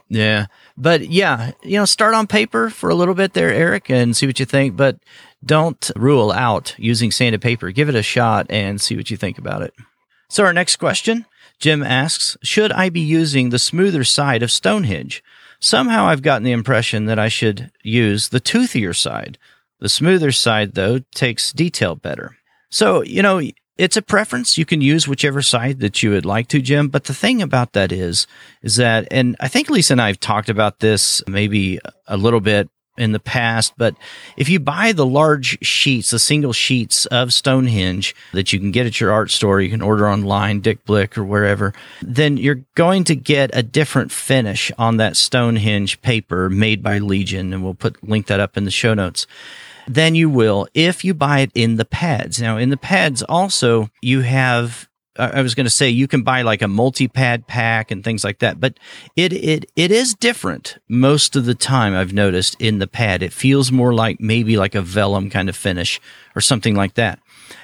Yeah, 0.09 0.47
but 0.77 1.09
yeah, 1.09 1.53
you 1.62 1.79
know, 1.79 1.85
start 1.85 2.15
on 2.15 2.27
paper 2.27 2.71
for 2.71 2.91
a 2.91 2.94
little 2.94 3.15
bit 3.15 3.35
there, 3.35 3.53
Eric, 3.53 3.91
and 3.91 4.17
see 4.17 4.26
what 4.26 4.41
you 4.41 4.47
think. 4.47 4.76
But 4.76 4.99
don't 5.44 5.91
rule 5.94 6.33
out 6.33 6.75
using 6.79 7.11
sanded 7.11 7.43
paper. 7.43 7.71
Give 7.71 7.88
it 7.88 7.94
a 7.94 8.03
shot 8.03 8.47
and 8.50 8.81
see 8.81 8.97
what 8.97 9.11
you 9.11 9.17
think 9.17 9.38
about 9.38 9.62
it. 9.62 9.73
So 10.29 10.44
our 10.44 10.53
next 10.53 10.76
question, 10.76 11.26
Jim 11.59 11.83
asks, 11.83 12.37
should 12.43 12.73
I 12.73 12.88
be 12.88 13.00
using 13.00 13.50
the 13.50 13.59
smoother 13.59 14.04
side 14.04 14.43
of 14.43 14.50
Stonehenge? 14.50 15.23
Somehow 15.61 16.07
I've 16.07 16.23
gotten 16.23 16.43
the 16.43 16.52
impression 16.52 17.05
that 17.07 17.19
I 17.19 17.29
should 17.29 17.71
use 17.83 18.29
the 18.29 18.40
toothier 18.40 18.97
side. 18.97 19.38
The 19.79 19.88
smoother 19.88 20.33
side, 20.33 20.75
though, 20.75 21.00
takes 21.14 21.52
detail 21.52 21.95
better. 21.95 22.37
So, 22.71 23.02
you 23.02 23.23
know, 23.23 23.40
it's 23.76 23.97
a 23.97 24.02
preference. 24.02 24.59
You 24.59 24.67
can 24.67 24.81
use 24.81 25.09
whichever 25.09 25.43
side 25.43 25.81
that 25.81 26.02
you 26.02 26.11
would 26.11 26.26
like 26.26 26.49
to, 26.49 26.61
Jim. 26.61 26.88
But 26.88 27.05
the 27.05 27.14
thing 27.14 27.40
about 27.40 27.73
that 27.73 27.93
is, 27.93 28.26
is 28.62 28.76
that, 28.76 29.09
and 29.11 29.37
I 29.40 29.49
think 29.49 29.71
Lisa 29.71 29.95
and 29.95 30.02
I 30.02 30.09
have 30.09 30.21
talked 30.21 30.49
about 30.49 30.81
this 30.81 31.23
maybe 31.26 31.79
a 32.07 32.17
little 32.17 32.40
bit 32.40 32.69
in 32.99 33.12
the 33.12 33.20
past, 33.20 33.73
but 33.78 33.94
if 34.37 34.49
you 34.49 34.61
buy 34.61 34.92
the 34.92 35.06
large 35.06 35.56
sheets, 35.64 36.11
the 36.11 36.18
single 36.18 36.52
sheets 36.52 37.06
of 37.06 37.32
Stonehenge 37.32 38.14
that 38.32 38.52
you 38.52 38.59
can 38.59 38.73
get 38.73 38.87
at 38.87 39.00
your 39.00 39.11
art 39.11 39.30
store, 39.30 39.61
you 39.61 39.70
can 39.70 39.80
order 39.80 40.09
online, 40.09 40.61
Dick 40.61 40.85
Blick 40.85 41.16
or 41.16 41.25
wherever, 41.25 41.73
then 42.02 42.37
you're 42.37 42.62
going 42.75 43.04
to 43.04 43.16
get 43.16 43.50
a 43.54 43.62
different 43.62 44.12
finish 44.12 44.70
on 44.76 44.99
that 44.99 45.16
Stonehenge 45.16 46.02
paper 46.02 46.50
made 46.50 46.82
by 46.82 46.99
Legion. 46.99 47.54
And 47.54 47.64
we'll 47.64 47.75
put 47.75 48.06
link 48.06 48.26
that 48.26 48.40
up 48.40 48.56
in 48.56 48.64
the 48.64 48.70
show 48.70 48.92
notes 48.92 49.26
Then 49.87 50.14
you 50.14 50.28
will 50.28 50.68
if 50.75 51.04
you 51.04 51.14
buy 51.14 51.40
it 51.40 51.52
in 51.54 51.76
the 51.76 51.85
pads. 51.85 52.40
Now, 52.40 52.56
in 52.59 52.70
the 52.70 52.76
pads 52.76 53.23
also, 53.23 53.88
you 54.02 54.20
have 54.20 54.89
I 55.21 55.43
was 55.43 55.55
going 55.55 55.67
to 55.67 55.71
say 55.71 55.89
you 55.91 56.09
can 56.09 56.23
buy 56.23 56.43
like 56.43 56.62
a 56.62 56.69
multi-pad 56.69 57.47
pack 57.47 57.91
and 57.91 58.03
things 58.03 58.25
like 58.25 58.39
that, 58.41 58.61
but 58.61 58.79
it 59.17 59.33
it 59.33 59.71
it 59.77 59.91
is 59.91 60.15
different 60.15 60.79
most 60.89 61.37
of 61.37 61.45
the 61.45 61.55
time. 61.55 61.95
I've 61.95 62.12
noticed 62.12 62.57
in 62.61 62.79
the 62.79 62.87
pad, 62.87 63.23
it 63.23 63.33
feels 63.33 63.71
more 63.71 63.93
like 63.93 64.21
maybe 64.21 64.57
like 64.57 64.75
a 64.75 64.83
vellum 64.83 65.31
kind 65.31 65.49
of 65.49 65.57
finish 65.57 66.00
or 66.35 66.41
something 66.41 66.75
like 66.75 66.95
that. 66.95 67.19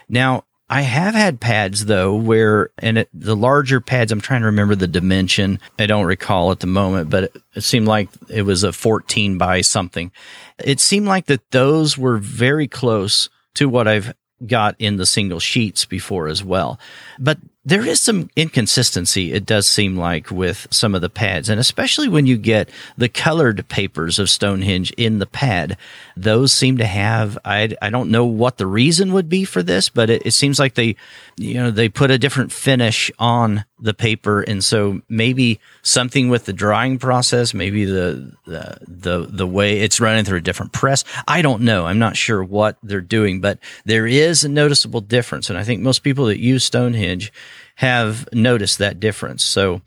Now, 0.09 0.45
I 0.69 0.83
have 0.83 1.15
had 1.15 1.41
pads 1.41 1.87
though 1.87 2.15
where, 2.15 2.71
and 2.79 2.99
it, 2.99 3.09
the 3.15 3.37
larger 3.37 3.81
pads, 3.81 4.11
I'm 4.11 4.21
trying 4.21 4.41
to 4.41 4.47
remember 4.47 4.75
the 4.75 4.89
dimension. 4.89 5.61
I 5.79 5.87
don't 5.87 6.07
recall 6.07 6.51
at 6.51 6.61
the 6.61 6.67
moment, 6.67 7.09
but 7.09 7.25
it, 7.25 7.37
it 7.55 7.61
seemed 7.63 7.87
like 7.87 8.09
it 8.29 8.43
was 8.43 8.65
a 8.65 8.73
14 8.73 9.39
by 9.39 9.61
something. 9.61 10.11
It 10.59 10.81
seemed 10.81 11.07
like 11.07 11.27
that 11.27 11.51
those 11.53 11.97
were 11.97 12.19
very 12.19 12.67
close 12.67 13.29
to 13.55 13.69
what 13.69 13.87
I've 13.87 14.13
got 14.45 14.75
in 14.79 14.97
the 14.97 15.07
single 15.07 15.41
sheets 15.41 15.85
before 15.85 16.29
as 16.29 16.43
well. 16.45 16.79
But 17.19 17.39
there 17.67 17.85
is 17.85 18.01
some 18.01 18.31
inconsistency, 18.37 19.33
it 19.33 19.45
does 19.45 19.67
seem 19.67 19.97
like, 19.97 20.31
with 20.31 20.69
some 20.71 20.95
of 20.95 21.01
the 21.01 21.11
pads. 21.11 21.49
And 21.49 21.59
especially 21.59 22.09
when 22.09 22.25
you 22.25 22.37
get 22.37 22.71
the 22.97 23.09
colored 23.09 23.67
papers 23.69 24.21
of 24.21 24.31
Stonehenge 24.31 24.93
in 24.93 25.19
the 25.19 25.27
pad, 25.27 25.77
those 26.17 26.53
seem 26.53 26.79
to 26.79 26.87
have, 26.87 27.37
I, 27.45 27.77
I 27.83 27.91
don't 27.91 28.13
know 28.13 28.25
what 28.25 28.59
the 28.59 28.69
reason 28.69 29.13
would 29.15 29.29
be 29.29 29.45
for 29.45 29.65
this, 29.65 29.89
but 29.89 30.09
it, 30.11 30.25
it 30.25 30.31
seems 30.31 30.61
like 30.61 30.75
they, 30.75 30.95
you 31.37 31.55
know, 31.55 31.73
they 31.73 31.89
put 31.89 32.13
a 32.13 32.19
different 32.19 32.53
finish 32.53 33.11
on 33.19 33.65
the 33.81 33.93
paper. 33.93 34.43
And 34.43 34.63
so 34.63 35.03
maybe 35.09 35.59
something 35.83 36.29
with 36.29 36.45
the 36.45 36.53
drying 36.53 36.99
process, 37.01 37.53
maybe 37.53 37.85
the, 37.85 38.33
the, 38.47 38.79
the, 38.87 39.27
the 39.29 39.47
way 39.47 39.81
it's 39.81 40.01
running 40.01 40.25
through 40.25 40.39
a 40.39 40.43
different 40.43 40.73
press. 40.73 41.03
I 41.27 41.43
don't 41.43 41.63
know. 41.63 41.85
I'm 41.85 41.99
not 41.99 42.17
sure 42.17 42.45
what 42.45 42.79
they're 42.85 43.01
doing, 43.01 43.41
but 43.41 43.59
there 43.85 44.07
is 44.07 44.45
a 44.45 44.49
noticeable 44.49 45.01
difference. 45.01 45.51
And 45.51 45.59
I 45.59 45.65
think 45.65 45.83
most 45.83 46.05
people 46.05 46.27
that 46.27 46.39
use 46.39 46.65
Stonehenge 46.65 47.33
have 47.77 48.29
noticed 48.33 48.79
that 48.79 49.01
difference. 49.01 49.45
So 49.45 49.81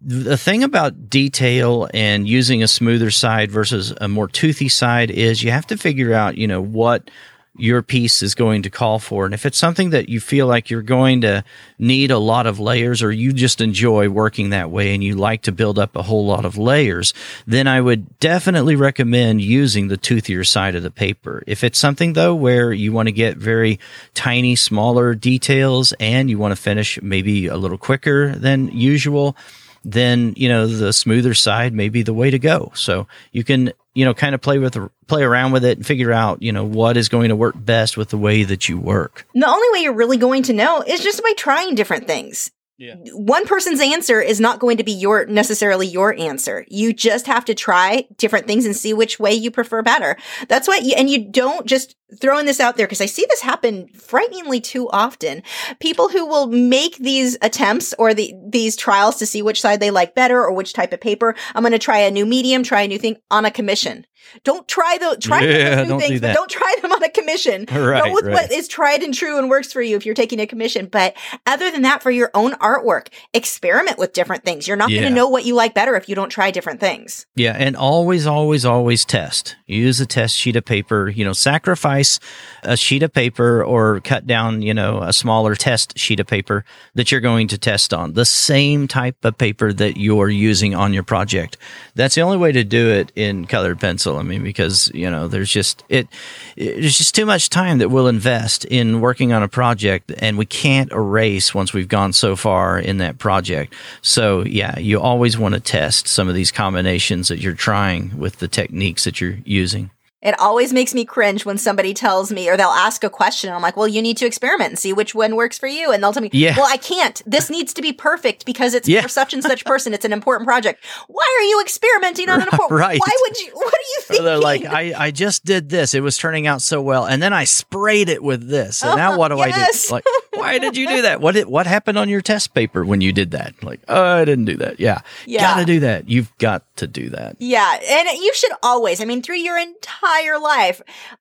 the 0.00 0.36
thing 0.36 0.64
about 0.64 1.08
detail 1.08 1.88
and 1.94 2.26
using 2.26 2.62
a 2.62 2.68
smoother 2.68 3.10
side 3.10 3.52
versus 3.52 3.94
a 4.00 4.08
more 4.08 4.26
toothy 4.26 4.68
side 4.68 5.10
is 5.10 5.42
you 5.42 5.52
have 5.52 5.66
to 5.68 5.76
figure 5.76 6.12
out, 6.12 6.36
you 6.36 6.48
know, 6.48 6.60
what 6.60 7.10
your 7.56 7.82
piece 7.82 8.22
is 8.22 8.34
going 8.34 8.62
to 8.62 8.70
call 8.70 8.98
for. 8.98 9.26
And 9.26 9.34
if 9.34 9.44
it's 9.44 9.58
something 9.58 9.90
that 9.90 10.08
you 10.08 10.20
feel 10.20 10.46
like 10.46 10.70
you're 10.70 10.80
going 10.80 11.20
to 11.20 11.44
need 11.78 12.10
a 12.10 12.18
lot 12.18 12.46
of 12.46 12.58
layers 12.58 13.02
or 13.02 13.12
you 13.12 13.32
just 13.32 13.60
enjoy 13.60 14.08
working 14.08 14.50
that 14.50 14.70
way 14.70 14.94
and 14.94 15.04
you 15.04 15.16
like 15.16 15.42
to 15.42 15.52
build 15.52 15.78
up 15.78 15.94
a 15.94 16.02
whole 16.02 16.24
lot 16.24 16.46
of 16.46 16.56
layers, 16.56 17.12
then 17.46 17.66
I 17.66 17.80
would 17.80 18.18
definitely 18.20 18.74
recommend 18.74 19.42
using 19.42 19.88
the 19.88 19.98
toothier 19.98 20.46
side 20.46 20.74
of 20.74 20.82
the 20.82 20.90
paper. 20.90 21.42
If 21.46 21.62
it's 21.62 21.78
something 21.78 22.14
though 22.14 22.34
where 22.34 22.72
you 22.72 22.90
want 22.92 23.08
to 23.08 23.12
get 23.12 23.36
very 23.36 23.78
tiny, 24.14 24.56
smaller 24.56 25.14
details 25.14 25.92
and 26.00 26.30
you 26.30 26.38
want 26.38 26.52
to 26.52 26.60
finish 26.60 27.00
maybe 27.02 27.48
a 27.48 27.56
little 27.56 27.78
quicker 27.78 28.34
than 28.34 28.68
usual, 28.68 29.36
then 29.84 30.32
you 30.36 30.48
know 30.48 30.66
the 30.66 30.92
smoother 30.92 31.34
side 31.34 31.74
may 31.74 31.88
be 31.88 32.02
the 32.02 32.14
way 32.14 32.30
to 32.30 32.38
go. 32.38 32.70
So 32.74 33.06
you 33.32 33.44
can 33.44 33.72
you 33.94 34.04
know 34.04 34.14
kind 34.14 34.34
of 34.34 34.40
play 34.40 34.58
with 34.58 34.76
play 35.06 35.22
around 35.22 35.52
with 35.52 35.64
it 35.64 35.78
and 35.78 35.86
figure 35.86 36.12
out 36.12 36.42
you 36.42 36.52
know 36.52 36.64
what 36.64 36.96
is 36.96 37.08
going 37.08 37.28
to 37.28 37.36
work 37.36 37.54
best 37.56 37.96
with 37.96 38.10
the 38.10 38.18
way 38.18 38.44
that 38.44 38.68
you 38.68 38.78
work. 38.78 39.26
The 39.34 39.46
only 39.46 39.68
way 39.72 39.82
you're 39.84 39.92
really 39.92 40.16
going 40.16 40.44
to 40.44 40.52
know 40.52 40.82
is 40.82 41.02
just 41.02 41.22
by 41.22 41.32
trying 41.36 41.74
different 41.74 42.06
things. 42.06 42.50
Yeah. 42.78 42.96
One 43.12 43.46
person's 43.46 43.80
answer 43.80 44.20
is 44.20 44.40
not 44.40 44.58
going 44.58 44.78
to 44.78 44.82
be 44.82 44.92
your 44.92 45.26
necessarily 45.26 45.86
your 45.86 46.18
answer. 46.18 46.64
You 46.68 46.92
just 46.92 47.26
have 47.26 47.44
to 47.44 47.54
try 47.54 48.06
different 48.16 48.46
things 48.46 48.64
and 48.64 48.74
see 48.74 48.92
which 48.92 49.20
way 49.20 49.32
you 49.34 49.50
prefer 49.50 49.82
better. 49.82 50.16
That's 50.48 50.66
why 50.66 50.78
you, 50.78 50.94
and 50.96 51.08
you 51.08 51.30
don't 51.30 51.66
just 51.66 51.96
throwing 52.20 52.46
this 52.46 52.60
out 52.60 52.76
there 52.76 52.86
because 52.86 53.00
I 53.00 53.06
see 53.06 53.24
this 53.28 53.40
happen 53.40 53.88
frighteningly 53.88 54.60
too 54.60 54.88
often. 54.90 55.42
People 55.80 56.08
who 56.08 56.26
will 56.26 56.46
make 56.46 56.96
these 56.96 57.36
attempts 57.42 57.94
or 57.98 58.14
the 58.14 58.34
these 58.48 58.74
trials 58.76 59.16
to 59.18 59.26
see 59.26 59.42
which 59.42 59.60
side 59.60 59.80
they 59.80 59.90
like 59.90 60.14
better 60.14 60.42
or 60.42 60.52
which 60.52 60.72
type 60.72 60.92
of 60.92 61.00
paper. 61.00 61.34
I'm 61.54 61.62
going 61.62 61.72
to 61.72 61.78
try 61.78 61.98
a 61.98 62.10
new 62.10 62.26
medium, 62.26 62.62
try 62.62 62.82
a 62.82 62.88
new 62.88 62.98
thing 62.98 63.16
on 63.30 63.44
a 63.44 63.50
commission. 63.50 64.06
Don't 64.44 64.66
try 64.68 64.98
the 64.98 65.16
try 65.20 65.42
yeah, 65.42 65.84
new 65.84 65.98
things, 65.98 66.20
do 66.20 66.26
but 66.26 66.34
don't 66.34 66.50
try 66.50 66.74
them 66.80 66.92
on 66.92 67.02
a 67.02 67.10
commission. 67.10 67.66
Right, 67.82 68.04
Go 68.04 68.14
with 68.14 68.26
right. 68.26 68.34
what 68.34 68.52
is 68.52 68.68
tried 68.68 69.02
and 69.02 69.12
true 69.12 69.38
and 69.38 69.50
works 69.50 69.72
for 69.72 69.82
you 69.82 69.96
if 69.96 70.06
you're 70.06 70.14
taking 70.14 70.38
a 70.38 70.46
commission. 70.46 70.86
But 70.86 71.16
other 71.46 71.70
than 71.70 71.82
that, 71.82 72.00
for 72.02 72.10
your 72.10 72.30
own 72.32 72.52
artwork, 72.54 73.08
experiment 73.34 73.98
with 73.98 74.12
different 74.12 74.44
things. 74.44 74.68
You're 74.68 74.76
not 74.76 74.90
yeah. 74.90 75.00
going 75.00 75.12
to 75.12 75.16
know 75.16 75.28
what 75.28 75.44
you 75.44 75.54
like 75.54 75.74
better 75.74 75.96
if 75.96 76.08
you 76.08 76.14
don't 76.14 76.28
try 76.28 76.50
different 76.50 76.80
things. 76.80 77.26
Yeah, 77.34 77.56
and 77.58 77.76
always, 77.76 78.26
always, 78.26 78.64
always 78.64 79.04
test. 79.04 79.56
Use 79.66 80.00
a 80.00 80.06
test 80.06 80.36
sheet 80.36 80.54
of 80.54 80.64
paper. 80.64 81.08
You 81.08 81.24
know, 81.24 81.32
sacrifice 81.32 82.20
a 82.62 82.76
sheet 82.76 83.02
of 83.02 83.12
paper 83.12 83.64
or 83.64 84.00
cut 84.00 84.26
down, 84.26 84.62
you 84.62 84.74
know, 84.74 85.02
a 85.02 85.12
smaller 85.12 85.54
test 85.54 85.98
sheet 85.98 86.20
of 86.20 86.26
paper 86.26 86.64
that 86.94 87.10
you're 87.10 87.20
going 87.20 87.48
to 87.48 87.58
test 87.58 87.92
on. 87.92 88.12
The 88.12 88.24
same 88.24 88.86
type 88.86 89.24
of 89.24 89.36
paper 89.38 89.72
that 89.72 89.96
you're 89.96 90.28
using 90.28 90.74
on 90.74 90.92
your 90.92 91.02
project. 91.02 91.56
That's 91.94 92.14
the 92.14 92.20
only 92.22 92.38
way 92.38 92.52
to 92.52 92.64
do 92.64 92.90
it 92.90 93.12
in 93.16 93.46
colored 93.46 93.80
pencil. 93.80 94.11
I 94.18 94.22
mean, 94.22 94.42
because, 94.42 94.90
you 94.94 95.10
know, 95.10 95.28
there's 95.28 95.50
just 95.50 95.84
it 95.88 96.08
there's 96.56 96.98
just 96.98 97.14
too 97.14 97.26
much 97.26 97.50
time 97.50 97.78
that 97.78 97.90
we'll 97.90 98.08
invest 98.08 98.64
in 98.64 99.00
working 99.00 99.32
on 99.32 99.42
a 99.42 99.48
project 99.48 100.12
and 100.18 100.38
we 100.38 100.46
can't 100.46 100.92
erase 100.92 101.54
once 101.54 101.72
we've 101.72 101.88
gone 101.88 102.12
so 102.12 102.36
far 102.36 102.78
in 102.78 102.98
that 102.98 103.18
project. 103.18 103.74
So, 104.02 104.42
yeah, 104.44 104.78
you 104.78 105.00
always 105.00 105.38
want 105.38 105.54
to 105.54 105.60
test 105.60 106.08
some 106.08 106.28
of 106.28 106.34
these 106.34 106.52
combinations 106.52 107.28
that 107.28 107.38
you're 107.38 107.54
trying 107.54 108.18
with 108.18 108.38
the 108.38 108.48
techniques 108.48 109.04
that 109.04 109.20
you're 109.20 109.38
using. 109.44 109.90
It 110.22 110.38
always 110.38 110.72
makes 110.72 110.94
me 110.94 111.04
cringe 111.04 111.44
when 111.44 111.58
somebody 111.58 111.94
tells 111.94 112.30
me 112.30 112.48
or 112.48 112.56
they'll 112.56 112.68
ask 112.68 113.02
a 113.02 113.10
question. 113.10 113.48
And 113.48 113.56
I'm 113.56 113.62
like, 113.62 113.76
well, 113.76 113.88
you 113.88 114.00
need 114.00 114.16
to 114.18 114.26
experiment 114.26 114.70
and 114.70 114.78
see 114.78 114.92
which 114.92 115.14
one 115.14 115.34
works 115.34 115.58
for 115.58 115.66
you. 115.66 115.90
And 115.90 116.02
they'll 116.02 116.12
tell 116.12 116.22
me, 116.22 116.30
yeah. 116.32 116.56
well, 116.56 116.68
I 116.68 116.76
can't. 116.76 117.20
This 117.26 117.50
needs 117.50 117.74
to 117.74 117.82
be 117.82 117.92
perfect 117.92 118.46
because 118.46 118.74
it's 118.74 118.88
yeah. 118.88 119.02
for 119.02 119.08
such 119.08 119.34
and 119.34 119.42
such 119.42 119.64
person. 119.64 119.92
It's 119.92 120.04
an 120.04 120.12
important 120.12 120.46
project. 120.46 120.84
Why 121.08 121.36
are 121.38 121.44
you 121.44 121.60
experimenting 121.60 122.28
on 122.28 122.40
an 122.40 122.48
important? 122.52 122.78
Right. 122.78 123.00
Why 123.00 123.12
would 123.22 123.38
you? 123.40 123.50
What 123.52 123.74
are 123.74 123.88
you 123.96 124.00
thinking? 124.02 124.24
they're 124.24 124.38
like, 124.38 124.64
I, 124.64 125.06
I 125.06 125.10
just 125.10 125.44
did 125.44 125.68
this. 125.68 125.94
It 125.94 126.00
was 126.00 126.16
turning 126.16 126.46
out 126.46 126.62
so 126.62 126.80
well, 126.80 127.06
and 127.06 127.22
then 127.22 127.32
I 127.32 127.44
sprayed 127.44 128.08
it 128.08 128.22
with 128.22 128.48
this. 128.48 128.82
And 128.82 128.96
now 128.96 129.18
what 129.22 129.28
do 129.28 129.38
yes. 129.38 129.86
I 129.86 129.88
do? 129.88 129.94
Like, 129.94 130.04
why 130.34 130.58
did 130.58 130.76
you 130.76 130.88
do 130.88 131.02
that? 131.02 131.20
What 131.20 131.34
did, 131.34 131.46
what 131.46 131.66
happened 131.66 131.98
on 131.98 132.08
your 132.08 132.20
test 132.20 132.54
paper 132.54 132.84
when 132.84 133.00
you 133.00 133.12
did 133.12 133.32
that? 133.32 133.62
Like, 133.62 133.80
oh, 133.88 134.02
I 134.02 134.24
didn't 134.24 134.46
do 134.46 134.56
that. 134.56 134.80
Yeah, 134.80 135.00
yeah. 135.26 135.40
got 135.42 135.60
to 135.60 135.64
do 135.66 135.80
that. 135.80 136.08
You've 136.08 136.36
got 136.38 136.64
to 136.76 136.86
do 136.86 137.10
that. 137.10 137.36
Yeah, 137.38 137.78
and 137.80 138.08
you 138.18 138.32
should 138.34 138.52
always. 138.62 139.00
I 139.00 139.04
mean, 139.04 139.22
through 139.22 139.36
your 139.36 139.58
entire 139.58 140.38
life, 140.38 140.80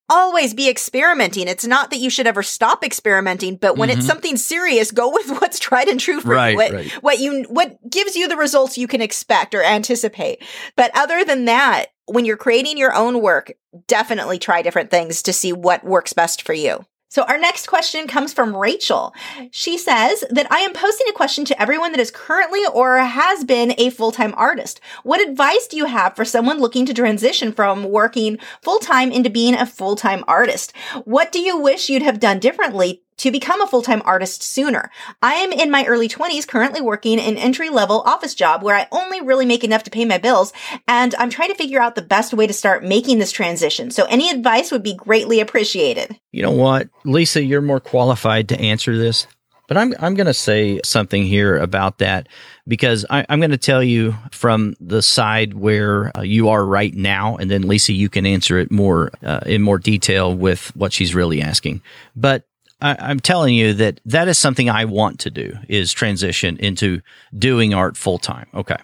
always 0.10 0.54
be 0.54 0.70
experimenting. 0.70 1.48
It's 1.48 1.66
not 1.66 1.90
that 1.92 1.98
you 1.98 2.10
should 2.10 2.28
ever 2.28 2.44
stop 2.44 2.84
experimenting, 2.84 3.58
but 3.58 3.78
when 3.78 3.90
mm-hmm. 3.90 4.00
it's 4.00 4.08
something 4.08 4.38
serious, 4.38 4.92
go 4.92 5.12
with 5.12 5.30
what's 5.30 5.60
tried 5.60 5.88
and 5.88 6.00
true 6.00 6.22
for 6.22 6.30
right, 6.30 6.52
you. 6.52 6.58
What, 6.58 6.72
right. 6.72 6.92
what 7.04 7.20
you 7.20 7.44
what 7.50 7.78
gives 7.90 8.16
you 8.16 8.28
the 8.28 8.38
results 8.38 8.78
you 8.78 8.88
can 8.88 9.02
expect 9.02 9.54
or 9.54 9.64
anticipate. 9.64 10.44
But 10.76 10.92
other 10.96 11.24
than 11.24 11.46
that, 11.46 11.88
when 12.06 12.26
you're 12.26 12.38
creating 12.38 12.78
your 12.78 12.94
own 12.94 13.22
work, 13.22 13.54
definitely 13.88 14.40
try 14.40 14.62
different 14.62 14.92
things 14.92 15.22
to 15.24 15.34
see 15.34 15.54
what 15.54 15.84
works 15.84 16.14
best 16.14 16.42
for 16.42 16.54
you. 16.54 16.86
So 17.12 17.24
our 17.24 17.38
next 17.38 17.68
question 17.68 18.08
comes 18.08 18.32
from 18.32 18.56
Rachel. 18.56 19.14
She 19.52 19.78
says 19.78 20.24
that 20.30 20.50
I 20.50 20.60
am 20.60 20.72
posting 20.72 21.08
a 21.10 21.12
question 21.12 21.44
to 21.44 21.62
everyone 21.62 21.92
that 21.92 22.00
is 22.00 22.10
currently 22.10 22.62
or 22.74 23.00
has 23.00 23.44
been 23.44 23.74
a 23.78 23.90
full-time 23.90 24.34
artist. 24.38 24.80
What 25.04 25.20
advice 25.20 25.68
do 25.68 25.76
you 25.76 25.88
have 25.88 26.16
for 26.16 26.24
someone 26.24 26.62
looking 26.62 26.86
to 26.86 26.94
transition 26.94 27.52
from 27.52 27.84
working 27.84 28.40
full-time 28.62 29.12
into 29.12 29.30
being 29.30 29.56
a 29.56 29.66
full-time 29.66 30.24
artist? 30.26 30.72
What 31.04 31.34
do 31.34 31.42
you 31.42 31.58
wish 31.58 31.90
you'd 31.90 32.02
have 32.02 32.22
done 32.22 32.40
differently 32.40 33.04
to 33.22 33.30
become 33.30 33.62
a 33.62 33.68
full-time 33.68 34.02
artist 34.04 34.42
sooner. 34.42 34.90
I 35.22 35.36
am 35.36 35.52
in 35.52 35.70
my 35.70 35.86
early 35.86 36.10
20s 36.10 36.48
currently 36.48 36.82
working 36.82 37.20
an 37.20 37.38
entry-level 37.38 38.02
office 38.02 38.34
job 38.34 38.64
where 38.64 38.76
I 38.76 38.88
only 38.92 39.22
really 39.22 39.46
make 39.46 39.64
enough 39.64 39.84
to 39.84 39.92
pay 39.92 40.06
my 40.06 40.18
bills 40.18 40.52
and 40.88 41.14
I'm 41.16 41.30
trying 41.30 41.50
to 41.50 41.56
figure 41.56 41.80
out 41.80 41.94
the 41.94 42.02
best 42.02 42.34
way 42.34 42.48
to 42.48 42.54
start 42.54 42.84
making 42.84 43.20
this 43.20 43.32
transition. 43.32 43.92
So 43.92 44.06
any 44.06 44.32
advice 44.32 44.72
would 44.72 44.82
be 44.82 44.96
greatly 44.96 45.40
appreciated. 45.40 46.20
You 46.32 46.42
know 46.42 46.52
what? 46.52 46.90
Lisa, 47.06 47.44
you're 47.44 47.62
more 47.62 47.80
qualified 47.80 48.50
to 48.50 48.60
answer 48.60 48.98
this. 48.98 49.28
But 49.68 49.78
I'm 49.78 49.94
I'm 50.00 50.16
going 50.16 50.28
to 50.28 50.34
say 50.34 50.82
something 50.84 51.24
here 51.24 51.56
about 51.56 52.00
that 52.00 52.28
because 52.68 53.06
I, 53.10 53.22
am 53.30 53.40
going 53.40 53.52
to 53.52 53.58
tell 53.58 53.82
you 53.82 54.18
from 54.34 54.76
the 54.82 55.02
side 55.02 55.54
where 55.54 56.12
uh, 56.18 56.24
you 56.24 56.50
are 56.50 56.66
right 56.66 56.94
now, 56.94 57.38
and 57.38 57.50
then 57.50 57.62
Lisa, 57.62 57.94
you 57.94 58.10
can 58.10 58.26
answer 58.26 58.60
it 58.60 58.70
more 58.70 59.12
uh, 59.24 59.40
in 59.46 59.62
more 59.62 59.78
detail 59.78 60.36
with 60.36 60.76
what 60.76 60.92
she's 60.92 61.16
really 61.16 61.42
asking. 61.42 61.82
But 62.18 62.44
I, 62.82 63.12
am 63.12 63.20
telling 63.20 63.56
you 63.56 63.74
that 63.74 64.00
that 64.06 64.28
is 64.28 64.38
something 64.38 64.70
I 64.70 64.86
want 64.86 65.20
to 65.22 65.30
do 65.30 65.58
is 65.68 65.94
transition 65.94 66.58
into 66.58 67.02
doing 67.38 67.74
art 67.74 67.98
full 67.98 68.18
time. 68.18 68.48
Okay. 68.54 68.78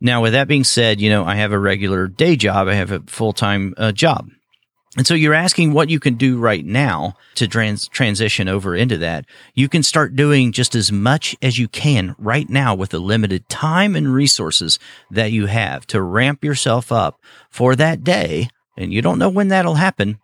Now, 0.00 0.22
with 0.22 0.32
that 0.32 0.48
being 0.48 0.64
said, 0.64 1.00
you 1.00 1.10
know, 1.10 1.24
I 1.24 1.36
have 1.36 1.52
a 1.52 1.58
regular 1.58 2.06
day 2.06 2.36
job. 2.36 2.68
I 2.68 2.74
have 2.74 2.90
a 2.90 3.00
full 3.00 3.32
time 3.32 3.74
uh, 3.76 3.92
job. 3.92 4.28
And 4.96 5.06
so 5.06 5.14
you're 5.14 5.34
asking 5.34 5.72
what 5.72 5.88
you 5.88 6.00
can 6.00 6.14
do 6.14 6.36
right 6.36 6.64
now 6.64 7.14
to 7.36 7.46
trans- 7.46 7.86
transition 7.86 8.48
over 8.48 8.74
into 8.74 8.98
that. 8.98 9.24
You 9.54 9.68
can 9.68 9.84
start 9.84 10.16
doing 10.16 10.50
just 10.50 10.74
as 10.74 10.90
much 10.90 11.36
as 11.40 11.58
you 11.58 11.68
can 11.68 12.16
right 12.18 12.48
now 12.48 12.74
with 12.74 12.90
the 12.90 12.98
limited 12.98 13.48
time 13.48 13.94
and 13.94 14.12
resources 14.12 14.80
that 15.10 15.30
you 15.30 15.46
have 15.46 15.86
to 15.88 16.02
ramp 16.02 16.44
yourself 16.44 16.90
up 16.90 17.20
for 17.50 17.76
that 17.76 18.02
day. 18.02 18.48
And 18.76 18.92
you 18.92 19.00
don't 19.00 19.18
know 19.18 19.28
when 19.28 19.48
that'll 19.48 19.74
happen, 19.74 20.18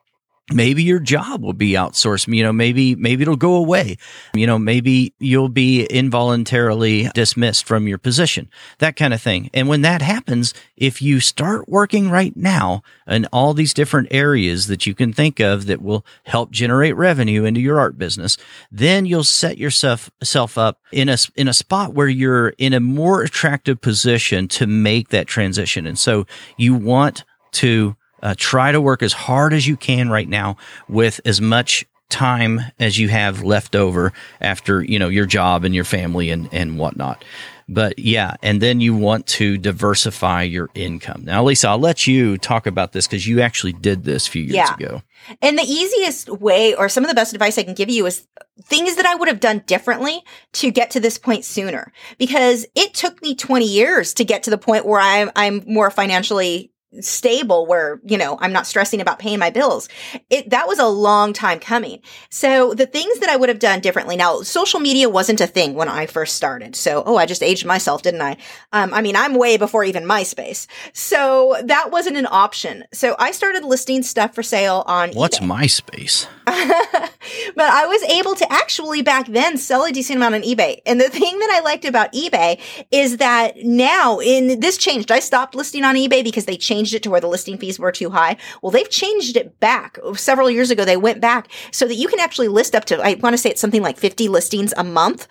maybe 0.53 0.83
your 0.83 1.01
job 1.01 1.43
will 1.43 1.53
be 1.53 1.73
outsourced. 1.73 2.33
You 2.33 2.43
know 2.43 2.53
maybe 2.53 2.95
maybe 2.95 3.23
it'll 3.23 3.37
go 3.37 3.57
away. 3.57 3.97
You 4.35 4.47
know 4.47 4.59
maybe 4.59 5.15
you'll 5.19 5.49
be 5.49 5.85
involuntarily 5.85 7.09
dismissed 7.15 7.65
from 7.65 7.89
your 7.89 7.99
position 7.99 8.49
that 8.79 8.97
kind 8.97 9.15
of 9.15 9.21
thing. 9.21 9.51
And 9.55 9.69
when 9.69 9.83
that 9.83 10.03
happens 10.03 10.55
if 10.77 11.01
you 11.01 11.21
start 11.21 11.69
working 11.69 12.11
right 12.11 12.37
now 12.37 12.83
in 13.07 13.27
all 13.27 13.55
these 13.55 13.75
different 13.75 14.09
areas 14.11 14.67
that 14.67 14.87
you 14.87 14.95
can 14.95 15.13
think 15.13 15.41
of 15.41 15.67
that 15.67 15.83
will 15.83 16.05
help 16.25 16.51
generate 16.51 16.97
revenue 16.97 17.45
into 17.45 17.61
your 17.61 17.81
art 17.81 17.97
business 17.99 18.37
then 18.71 19.07
you'll 19.07 19.25
set 19.25 19.59
yourself 19.59 20.11
self 20.23 20.59
up 20.59 20.81
in 20.93 21.09
a 21.09 21.17
in 21.35 21.49
a 21.49 21.55
spot 21.55 21.95
where 21.95 22.09
you're 22.09 22.51
in 22.51 22.73
a 22.73 22.81
more 22.81 23.23
attractive 23.23 23.81
position 23.81 24.49
to 24.49 24.67
make 24.67 25.09
that 25.09 25.27
transition. 25.27 25.87
And 25.87 25.99
so 25.99 26.27
you 26.57 26.75
want 26.75 27.25
to 27.53 27.97
uh, 28.27 28.35
try 28.37 28.73
to 28.73 28.81
work 28.81 29.03
as 29.05 29.13
hard 29.13 29.53
as 29.53 29.69
you 29.69 29.77
can 29.77 30.11
right 30.11 30.29
now 30.29 30.57
with 30.89 31.21
as 31.25 31.41
much 31.41 31.85
time 32.09 32.61
as 32.81 32.99
you 32.99 33.09
have 33.09 33.43
left 33.43 33.77
over 33.77 34.13
after 34.41 34.83
you 34.83 34.99
know 34.99 35.09
your 35.09 35.27
job 35.27 35.65
and 35.65 35.75
your 35.75 35.85
family 35.85 36.31
and 36.31 36.49
and 36.53 36.79
whatnot 36.79 37.25
but 37.69 37.99
yeah 37.99 38.35
and 38.43 38.61
then 38.61 38.81
you 38.81 38.95
want 38.95 39.27
to 39.27 39.59
diversify 39.59 40.43
your 40.43 40.71
income 40.75 41.23
now 41.25 41.43
lisa 41.43 41.69
i'll 41.69 41.79
let 41.79 42.07
you 42.07 42.39
talk 42.39 42.67
about 42.67 42.93
this 42.93 43.07
because 43.09 43.27
you 43.27 43.41
actually 43.41 43.73
did 43.73 44.05
this 44.05 44.29
a 44.29 44.31
few 44.31 44.43
years 44.43 44.55
Yeah. 44.55 44.75
ago 44.75 45.03
And 45.43 45.59
the 45.59 45.65
easiest 45.65 46.29
way, 46.29 46.75
or 46.75 46.89
some 46.89 47.03
of 47.05 47.09
the 47.09 47.15
best 47.15 47.33
advice 47.33 47.59
I 47.59 47.65
can 47.65 47.75
give 47.75 47.91
you, 47.91 48.07
is 48.07 48.29
things 48.63 48.95
that 48.97 49.07
I 49.07 49.17
would 49.17 49.29
have 49.29 49.41
done 49.41 49.63
differently 49.67 50.23
to 50.53 50.71
get 50.71 50.91
to 50.93 51.01
this 51.01 51.19
point 51.19 51.45
sooner. 51.45 51.93
Because 52.17 52.65
it 52.77 52.95
took 52.95 53.21
me 53.23 53.35
20 53.35 53.67
years 53.67 54.15
to 54.15 54.25
get 54.25 54.45
to 54.45 54.51
the 54.51 54.59
point 54.59 54.87
where 54.87 55.01
I'm 55.01 55.31
I'm 55.35 55.65
more 55.67 55.91
financially 55.91 56.71
stable 57.01 57.67
where 57.67 58.01
you 58.05 58.19
know 58.19 58.39
i'm 58.41 58.53
not 58.53 58.67
stressing 58.67 59.01
about 59.01 59.19
paying 59.19 59.39
my 59.39 59.51
bills. 59.51 59.89
It 60.31 60.51
that 60.51 60.69
was 60.69 60.79
a 60.79 60.87
long 60.87 61.33
time 61.33 61.61
coming. 61.61 62.01
So 62.31 62.75
the 62.75 62.87
things 62.87 63.19
that 63.21 63.29
i 63.31 63.37
would 63.37 63.49
have 63.49 63.59
done 63.59 63.81
differently 63.81 64.17
now 64.17 64.43
social 64.43 64.81
media 64.81 65.09
wasn't 65.09 65.41
a 65.41 65.47
thing 65.47 65.75
when 65.75 65.89
i 65.89 66.07
first 66.07 66.35
started. 66.35 66.77
So 66.77 67.03
oh 67.07 67.17
i 67.17 67.27
just 67.27 67.43
aged 67.43 67.67
myself 67.67 68.03
didn't 68.03 68.23
i? 68.23 68.37
Um, 68.73 68.93
i 68.93 69.01
mean 69.01 69.17
i'm 69.17 69.35
way 69.35 69.57
before 69.57 69.85
even 69.85 70.05
myspace. 70.05 70.67
So 70.93 71.57
that 71.65 71.91
wasn't 71.91 72.17
an 72.17 72.27
option. 72.31 72.85
So 72.93 73.17
i 73.19 73.31
started 73.31 73.65
listing 73.65 74.03
stuff 74.03 74.35
for 74.35 74.43
sale 74.43 74.85
on 74.87 75.11
what's 75.11 75.39
eBay. 75.39 75.47
myspace? 75.47 76.27
But 77.55 77.71
I 77.71 77.87
was 77.87 78.03
able 78.05 78.35
to 78.37 78.53
actually 78.53 79.03
back 79.03 79.27
then 79.27 79.57
sell 79.57 79.85
a 79.85 79.93
decent 79.93 80.17
amount 80.17 80.35
on 80.37 80.43
eBay. 80.43 80.81
And 80.87 81.01
the 81.01 81.09
thing 81.09 81.39
that 81.39 81.51
I 81.51 81.61
liked 81.61 81.85
about 81.85 82.13
eBay 82.13 82.61
is 82.91 83.19
that 83.19 83.57
now 83.59 84.19
in 84.21 84.61
this 84.61 84.77
changed. 84.77 85.11
I 85.11 85.21
stopped 85.21 85.55
listing 85.55 85.85
on 85.85 85.95
eBay 85.95 86.23
because 86.23 86.45
they 86.45 86.57
changed 86.57 86.86
it 86.95 87.03
to 87.05 87.11
where 87.11 87.21
the 87.21 87.29
listing 87.29 87.59
fees 87.59 87.79
were 87.79 87.93
too 87.93 88.11
high. 88.11 88.37
Well, 88.63 88.71
they've 88.71 88.89
changed 88.89 89.37
it 89.37 89.59
back. 89.61 89.99
Several 90.15 90.51
years 90.51 90.71
ago, 90.71 90.85
they 90.85 90.97
went 90.97 91.21
back 91.21 91.49
so 91.71 91.87
that 91.87 91.95
you 91.95 92.09
can 92.09 92.21
actually 92.21 92.49
list 92.49 92.75
up 92.75 92.85
to, 92.87 93.01
I 93.03 93.15
want 93.15 93.35
to 93.35 93.39
say 93.39 93.51
it's 93.51 93.61
something 93.61 93.83
like 93.83 93.99
50 93.99 94.29
listings 94.29 94.73
a 94.77 94.85
month. 94.85 95.29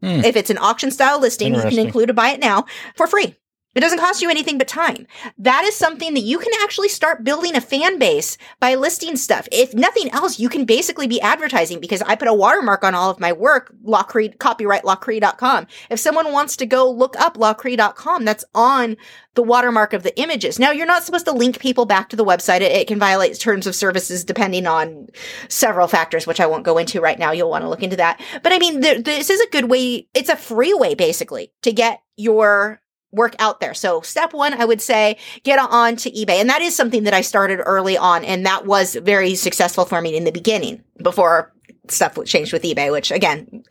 Hmm. 0.00 0.24
If 0.24 0.36
it's 0.36 0.50
an 0.50 0.58
auction 0.58 0.90
style 0.90 1.20
listing, 1.20 1.54
you 1.54 1.62
can 1.62 1.78
include 1.78 2.10
a 2.10 2.14
buy 2.14 2.30
it 2.30 2.40
now 2.40 2.66
for 2.96 3.06
free. 3.06 3.36
It 3.74 3.80
doesn't 3.80 3.98
cost 3.98 4.22
you 4.22 4.30
anything 4.30 4.58
but 4.58 4.68
time. 4.68 5.06
That 5.38 5.64
is 5.64 5.74
something 5.74 6.14
that 6.14 6.20
you 6.20 6.38
can 6.38 6.52
actually 6.62 6.88
start 6.88 7.24
building 7.24 7.56
a 7.56 7.60
fan 7.60 7.98
base 7.98 8.38
by 8.60 8.74
listing 8.74 9.16
stuff. 9.16 9.48
If 9.50 9.74
nothing 9.74 10.10
else, 10.10 10.38
you 10.38 10.48
can 10.48 10.64
basically 10.64 11.06
be 11.06 11.20
advertising 11.20 11.80
because 11.80 12.02
I 12.02 12.14
put 12.14 12.28
a 12.28 12.34
watermark 12.34 12.84
on 12.84 12.94
all 12.94 13.10
of 13.10 13.20
my 13.20 13.32
work, 13.32 13.74
Lachri, 13.84 14.36
copyright 14.38 14.82
lachri.com. 14.82 15.66
If 15.90 15.98
someone 15.98 16.32
wants 16.32 16.56
to 16.56 16.66
go 16.66 16.90
look 16.90 17.18
up 17.18 17.36
lachri.com, 17.36 18.24
that's 18.24 18.44
on 18.54 18.96
the 19.34 19.42
watermark 19.42 19.92
of 19.92 20.04
the 20.04 20.16
images. 20.18 20.58
Now, 20.58 20.70
you're 20.70 20.86
not 20.86 21.02
supposed 21.02 21.26
to 21.26 21.32
link 21.32 21.58
people 21.58 21.86
back 21.86 22.08
to 22.10 22.16
the 22.16 22.24
website. 22.24 22.60
It, 22.60 22.72
it 22.72 22.86
can 22.86 22.98
violate 22.98 23.38
terms 23.38 23.66
of 23.66 23.74
services 23.74 24.24
depending 24.24 24.66
on 24.66 25.08
several 25.48 25.88
factors, 25.88 26.26
which 26.26 26.40
I 26.40 26.46
won't 26.46 26.64
go 26.64 26.78
into 26.78 27.00
right 27.00 27.18
now. 27.18 27.32
You'll 27.32 27.50
want 27.50 27.62
to 27.62 27.68
look 27.68 27.82
into 27.82 27.96
that. 27.96 28.20
But 28.42 28.52
I 28.52 28.58
mean, 28.58 28.80
th- 28.80 29.04
this 29.04 29.30
is 29.30 29.40
a 29.40 29.50
good 29.50 29.68
way. 29.68 30.06
It's 30.14 30.28
a 30.28 30.36
free 30.36 30.74
way, 30.74 30.94
basically, 30.94 31.52
to 31.62 31.72
get 31.72 32.00
your 32.16 32.80
work 33.14 33.34
out 33.38 33.60
there. 33.60 33.74
So 33.74 34.00
step 34.00 34.32
one, 34.32 34.54
I 34.54 34.64
would 34.64 34.82
say 34.82 35.16
get 35.42 35.58
on 35.58 35.96
to 35.96 36.10
eBay. 36.10 36.40
And 36.40 36.50
that 36.50 36.62
is 36.62 36.74
something 36.74 37.04
that 37.04 37.14
I 37.14 37.20
started 37.20 37.60
early 37.64 37.96
on. 37.96 38.24
And 38.24 38.44
that 38.46 38.66
was 38.66 38.94
very 38.96 39.34
successful 39.34 39.84
for 39.84 40.00
me 40.00 40.16
in 40.16 40.24
the 40.24 40.32
beginning 40.32 40.82
before 41.02 41.52
stuff 41.88 42.18
changed 42.24 42.52
with 42.52 42.62
eBay, 42.62 42.90
which 42.90 43.10
again, 43.10 43.62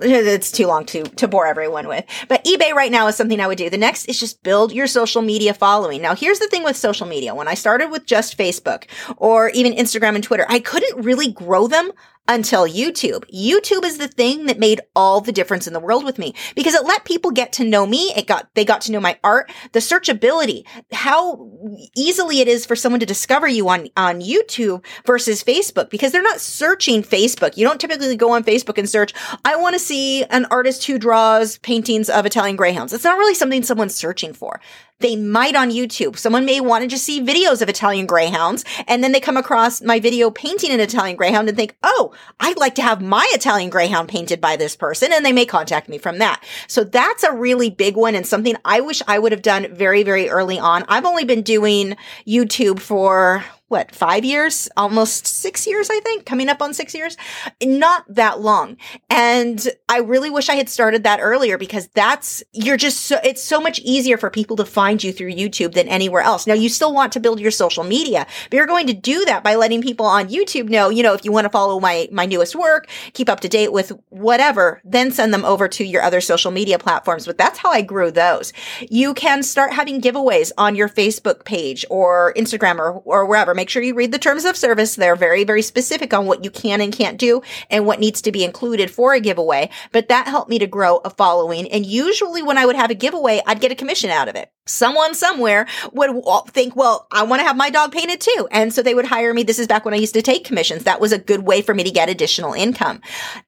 it's 0.00 0.52
too 0.52 0.66
long 0.66 0.84
to, 0.86 1.04
to 1.04 1.26
bore 1.26 1.46
everyone 1.46 1.88
with. 1.88 2.04
But 2.28 2.44
eBay 2.44 2.72
right 2.72 2.92
now 2.92 3.06
is 3.06 3.16
something 3.16 3.40
I 3.40 3.46
would 3.46 3.58
do. 3.58 3.70
The 3.70 3.78
next 3.78 4.06
is 4.06 4.20
just 4.20 4.42
build 4.42 4.72
your 4.72 4.86
social 4.86 5.22
media 5.22 5.54
following. 5.54 6.02
Now, 6.02 6.14
here's 6.14 6.38
the 6.38 6.48
thing 6.48 6.64
with 6.64 6.76
social 6.76 7.06
media. 7.06 7.34
When 7.34 7.48
I 7.48 7.54
started 7.54 7.90
with 7.90 8.04
just 8.04 8.36
Facebook 8.36 8.84
or 9.16 9.48
even 9.50 9.72
Instagram 9.72 10.14
and 10.14 10.24
Twitter, 10.24 10.46
I 10.48 10.58
couldn't 10.58 11.02
really 11.02 11.32
grow 11.32 11.66
them 11.66 11.92
until 12.28 12.66
YouTube. 12.66 13.24
YouTube 13.32 13.84
is 13.84 13.98
the 13.98 14.08
thing 14.08 14.46
that 14.46 14.58
made 14.58 14.80
all 14.94 15.20
the 15.20 15.32
difference 15.32 15.66
in 15.66 15.72
the 15.72 15.80
world 15.80 16.04
with 16.04 16.18
me 16.18 16.34
because 16.54 16.74
it 16.74 16.84
let 16.84 17.04
people 17.04 17.30
get 17.30 17.52
to 17.54 17.64
know 17.64 17.84
me. 17.86 18.12
It 18.16 18.26
got, 18.26 18.48
they 18.54 18.64
got 18.64 18.80
to 18.82 18.92
know 18.92 19.00
my 19.00 19.18
art, 19.24 19.50
the 19.72 19.80
searchability, 19.80 20.64
how 20.92 21.50
easily 21.96 22.40
it 22.40 22.48
is 22.48 22.64
for 22.64 22.76
someone 22.76 23.00
to 23.00 23.06
discover 23.06 23.48
you 23.48 23.68
on, 23.68 23.88
on 23.96 24.20
YouTube 24.20 24.84
versus 25.04 25.42
Facebook 25.42 25.90
because 25.90 26.12
they're 26.12 26.22
not 26.22 26.40
searching 26.40 27.02
Facebook. 27.02 27.56
You 27.56 27.66
don't 27.66 27.80
typically 27.80 28.16
go 28.16 28.32
on 28.32 28.44
Facebook 28.44 28.78
and 28.78 28.88
search, 28.88 29.12
I 29.44 29.56
want 29.56 29.74
to 29.74 29.80
see 29.80 30.24
an 30.24 30.46
artist 30.46 30.86
who 30.86 30.98
draws 30.98 31.58
paintings 31.58 32.08
of 32.08 32.24
Italian 32.24 32.56
Greyhounds. 32.56 32.92
It's 32.92 33.04
not 33.04 33.18
really 33.18 33.34
something 33.34 33.62
someone's 33.62 33.94
searching 33.94 34.32
for. 34.32 34.60
They 35.02 35.16
might 35.16 35.56
on 35.56 35.70
YouTube. 35.70 36.16
Someone 36.16 36.44
may 36.44 36.60
want 36.60 36.82
to 36.82 36.88
just 36.88 37.04
see 37.04 37.20
videos 37.20 37.60
of 37.60 37.68
Italian 37.68 38.06
Greyhounds 38.06 38.64
and 38.86 39.02
then 39.02 39.10
they 39.10 39.18
come 39.18 39.36
across 39.36 39.82
my 39.82 39.98
video 39.98 40.30
painting 40.30 40.70
an 40.70 40.78
Italian 40.78 41.16
Greyhound 41.16 41.48
and 41.48 41.56
think, 41.56 41.76
oh, 41.82 42.11
I'd 42.40 42.58
like 42.58 42.74
to 42.76 42.82
have 42.82 43.00
my 43.00 43.28
Italian 43.32 43.70
Greyhound 43.70 44.08
painted 44.08 44.40
by 44.40 44.56
this 44.56 44.76
person. 44.76 45.12
And 45.12 45.24
they 45.24 45.32
may 45.32 45.46
contact 45.46 45.88
me 45.88 45.98
from 45.98 46.18
that. 46.18 46.42
So 46.66 46.84
that's 46.84 47.22
a 47.22 47.32
really 47.32 47.70
big 47.70 47.96
one 47.96 48.14
and 48.14 48.26
something 48.26 48.56
I 48.64 48.80
wish 48.80 49.02
I 49.06 49.18
would 49.18 49.32
have 49.32 49.42
done 49.42 49.74
very, 49.74 50.02
very 50.02 50.28
early 50.28 50.58
on. 50.58 50.84
I've 50.88 51.04
only 51.04 51.24
been 51.24 51.42
doing 51.42 51.96
YouTube 52.26 52.80
for 52.80 53.44
what, 53.72 53.94
five 53.94 54.22
years, 54.22 54.68
almost 54.76 55.26
six 55.26 55.66
years, 55.66 55.88
I 55.90 55.98
think, 56.00 56.26
coming 56.26 56.50
up 56.50 56.60
on 56.60 56.74
six 56.74 56.94
years. 56.94 57.16
Not 57.62 58.04
that 58.14 58.38
long. 58.40 58.76
And 59.08 59.66
I 59.88 60.00
really 60.00 60.28
wish 60.28 60.50
I 60.50 60.56
had 60.56 60.68
started 60.68 61.04
that 61.04 61.20
earlier 61.20 61.56
because 61.56 61.88
that's, 61.94 62.44
you're 62.52 62.76
just 62.76 63.00
so, 63.06 63.18
it's 63.24 63.42
so 63.42 63.60
much 63.60 63.78
easier 63.80 64.18
for 64.18 64.28
people 64.28 64.56
to 64.56 64.66
find 64.66 65.02
you 65.02 65.10
through 65.10 65.32
YouTube 65.32 65.72
than 65.72 65.88
anywhere 65.88 66.20
else. 66.20 66.46
Now, 66.46 66.52
you 66.52 66.68
still 66.68 66.92
want 66.92 67.14
to 67.14 67.20
build 67.20 67.40
your 67.40 67.50
social 67.50 67.82
media, 67.82 68.26
but 68.50 68.56
you're 68.58 68.66
going 68.66 68.86
to 68.88 68.92
do 68.92 69.24
that 69.24 69.42
by 69.42 69.54
letting 69.54 69.80
people 69.80 70.04
on 70.04 70.28
YouTube 70.28 70.68
know, 70.68 70.90
you 70.90 71.02
know, 71.02 71.14
if 71.14 71.24
you 71.24 71.32
want 71.32 71.46
to 71.46 71.50
follow 71.50 71.80
my, 71.80 72.08
my 72.12 72.26
newest 72.26 72.54
work, 72.54 72.90
keep 73.14 73.30
up 73.30 73.40
to 73.40 73.48
date 73.48 73.72
with 73.72 73.90
whatever, 74.10 74.82
then 74.84 75.10
send 75.10 75.32
them 75.32 75.46
over 75.46 75.66
to 75.66 75.82
your 75.82 76.02
other 76.02 76.20
social 76.20 76.50
media 76.50 76.78
platforms. 76.78 77.24
But 77.24 77.38
that's 77.38 77.58
how 77.58 77.70
I 77.70 77.80
grew 77.80 78.10
those. 78.10 78.52
You 78.90 79.14
can 79.14 79.42
start 79.42 79.72
having 79.72 80.02
giveaways 80.02 80.52
on 80.58 80.76
your 80.76 80.90
Facebook 80.90 81.46
page 81.46 81.86
or 81.88 82.34
Instagram 82.36 82.78
or, 82.78 82.92
or 83.06 83.24
wherever. 83.24 83.54
Make 83.62 83.70
sure 83.70 83.80
you 83.80 83.94
read 83.94 84.10
the 84.10 84.18
terms 84.18 84.44
of 84.44 84.56
service. 84.56 84.96
They're 84.96 85.14
very, 85.14 85.44
very 85.44 85.62
specific 85.62 86.12
on 86.12 86.26
what 86.26 86.42
you 86.42 86.50
can 86.50 86.80
and 86.80 86.92
can't 86.92 87.16
do 87.16 87.42
and 87.70 87.86
what 87.86 88.00
needs 88.00 88.20
to 88.22 88.32
be 88.32 88.42
included 88.42 88.90
for 88.90 89.14
a 89.14 89.20
giveaway. 89.20 89.70
But 89.92 90.08
that 90.08 90.26
helped 90.26 90.50
me 90.50 90.58
to 90.58 90.66
grow 90.66 90.96
a 91.04 91.10
following. 91.10 91.70
And 91.70 91.86
usually 91.86 92.42
when 92.42 92.58
I 92.58 92.66
would 92.66 92.74
have 92.74 92.90
a 92.90 92.94
giveaway, 92.96 93.40
I'd 93.46 93.60
get 93.60 93.70
a 93.70 93.76
commission 93.76 94.10
out 94.10 94.26
of 94.26 94.34
it. 94.34 94.50
Someone 94.66 95.14
somewhere 95.14 95.68
would 95.92 96.10
think, 96.48 96.74
well, 96.74 97.06
I 97.12 97.22
want 97.22 97.38
to 97.38 97.46
have 97.46 97.56
my 97.56 97.70
dog 97.70 97.92
painted 97.92 98.20
too. 98.20 98.48
And 98.50 98.74
so 98.74 98.82
they 98.82 98.94
would 98.94 99.06
hire 99.06 99.32
me. 99.32 99.44
This 99.44 99.60
is 99.60 99.68
back 99.68 99.84
when 99.84 99.94
I 99.94 99.98
used 99.98 100.14
to 100.14 100.22
take 100.22 100.44
commissions. 100.44 100.82
That 100.82 101.00
was 101.00 101.12
a 101.12 101.18
good 101.18 101.46
way 101.46 101.62
for 101.62 101.72
me 101.72 101.84
to 101.84 101.90
get 101.92 102.08
additional 102.08 102.54
income. 102.54 103.00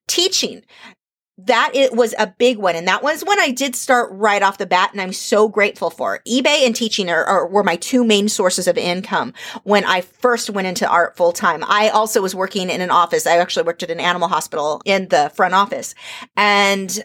Teaching 0.06 0.62
that 1.38 1.72
it 1.74 1.94
was 1.94 2.14
a 2.18 2.28
big 2.38 2.58
one. 2.58 2.76
And 2.76 2.86
that 2.86 3.02
was 3.02 3.24
when 3.24 3.40
I 3.40 3.50
did 3.50 3.74
start 3.74 4.10
right 4.12 4.42
off 4.42 4.58
the 4.58 4.66
bat. 4.66 4.90
And 4.92 5.00
I'm 5.00 5.12
so 5.12 5.48
grateful 5.48 5.90
for 5.90 6.20
eBay 6.26 6.64
and 6.64 6.74
teaching 6.74 7.10
are, 7.10 7.24
are, 7.24 7.46
were 7.46 7.64
my 7.64 7.76
two 7.76 8.04
main 8.04 8.28
sources 8.28 8.68
of 8.68 8.78
income 8.78 9.32
when 9.64 9.84
I 9.84 10.00
first 10.00 10.50
went 10.50 10.68
into 10.68 10.88
art 10.88 11.16
full 11.16 11.32
time. 11.32 11.64
I 11.66 11.88
also 11.88 12.22
was 12.22 12.34
working 12.34 12.70
in 12.70 12.80
an 12.80 12.90
office. 12.90 13.26
I 13.26 13.38
actually 13.38 13.64
worked 13.64 13.82
at 13.82 13.90
an 13.90 14.00
animal 14.00 14.28
hospital 14.28 14.80
in 14.84 15.08
the 15.08 15.30
front 15.34 15.54
office 15.54 15.94
and 16.36 17.02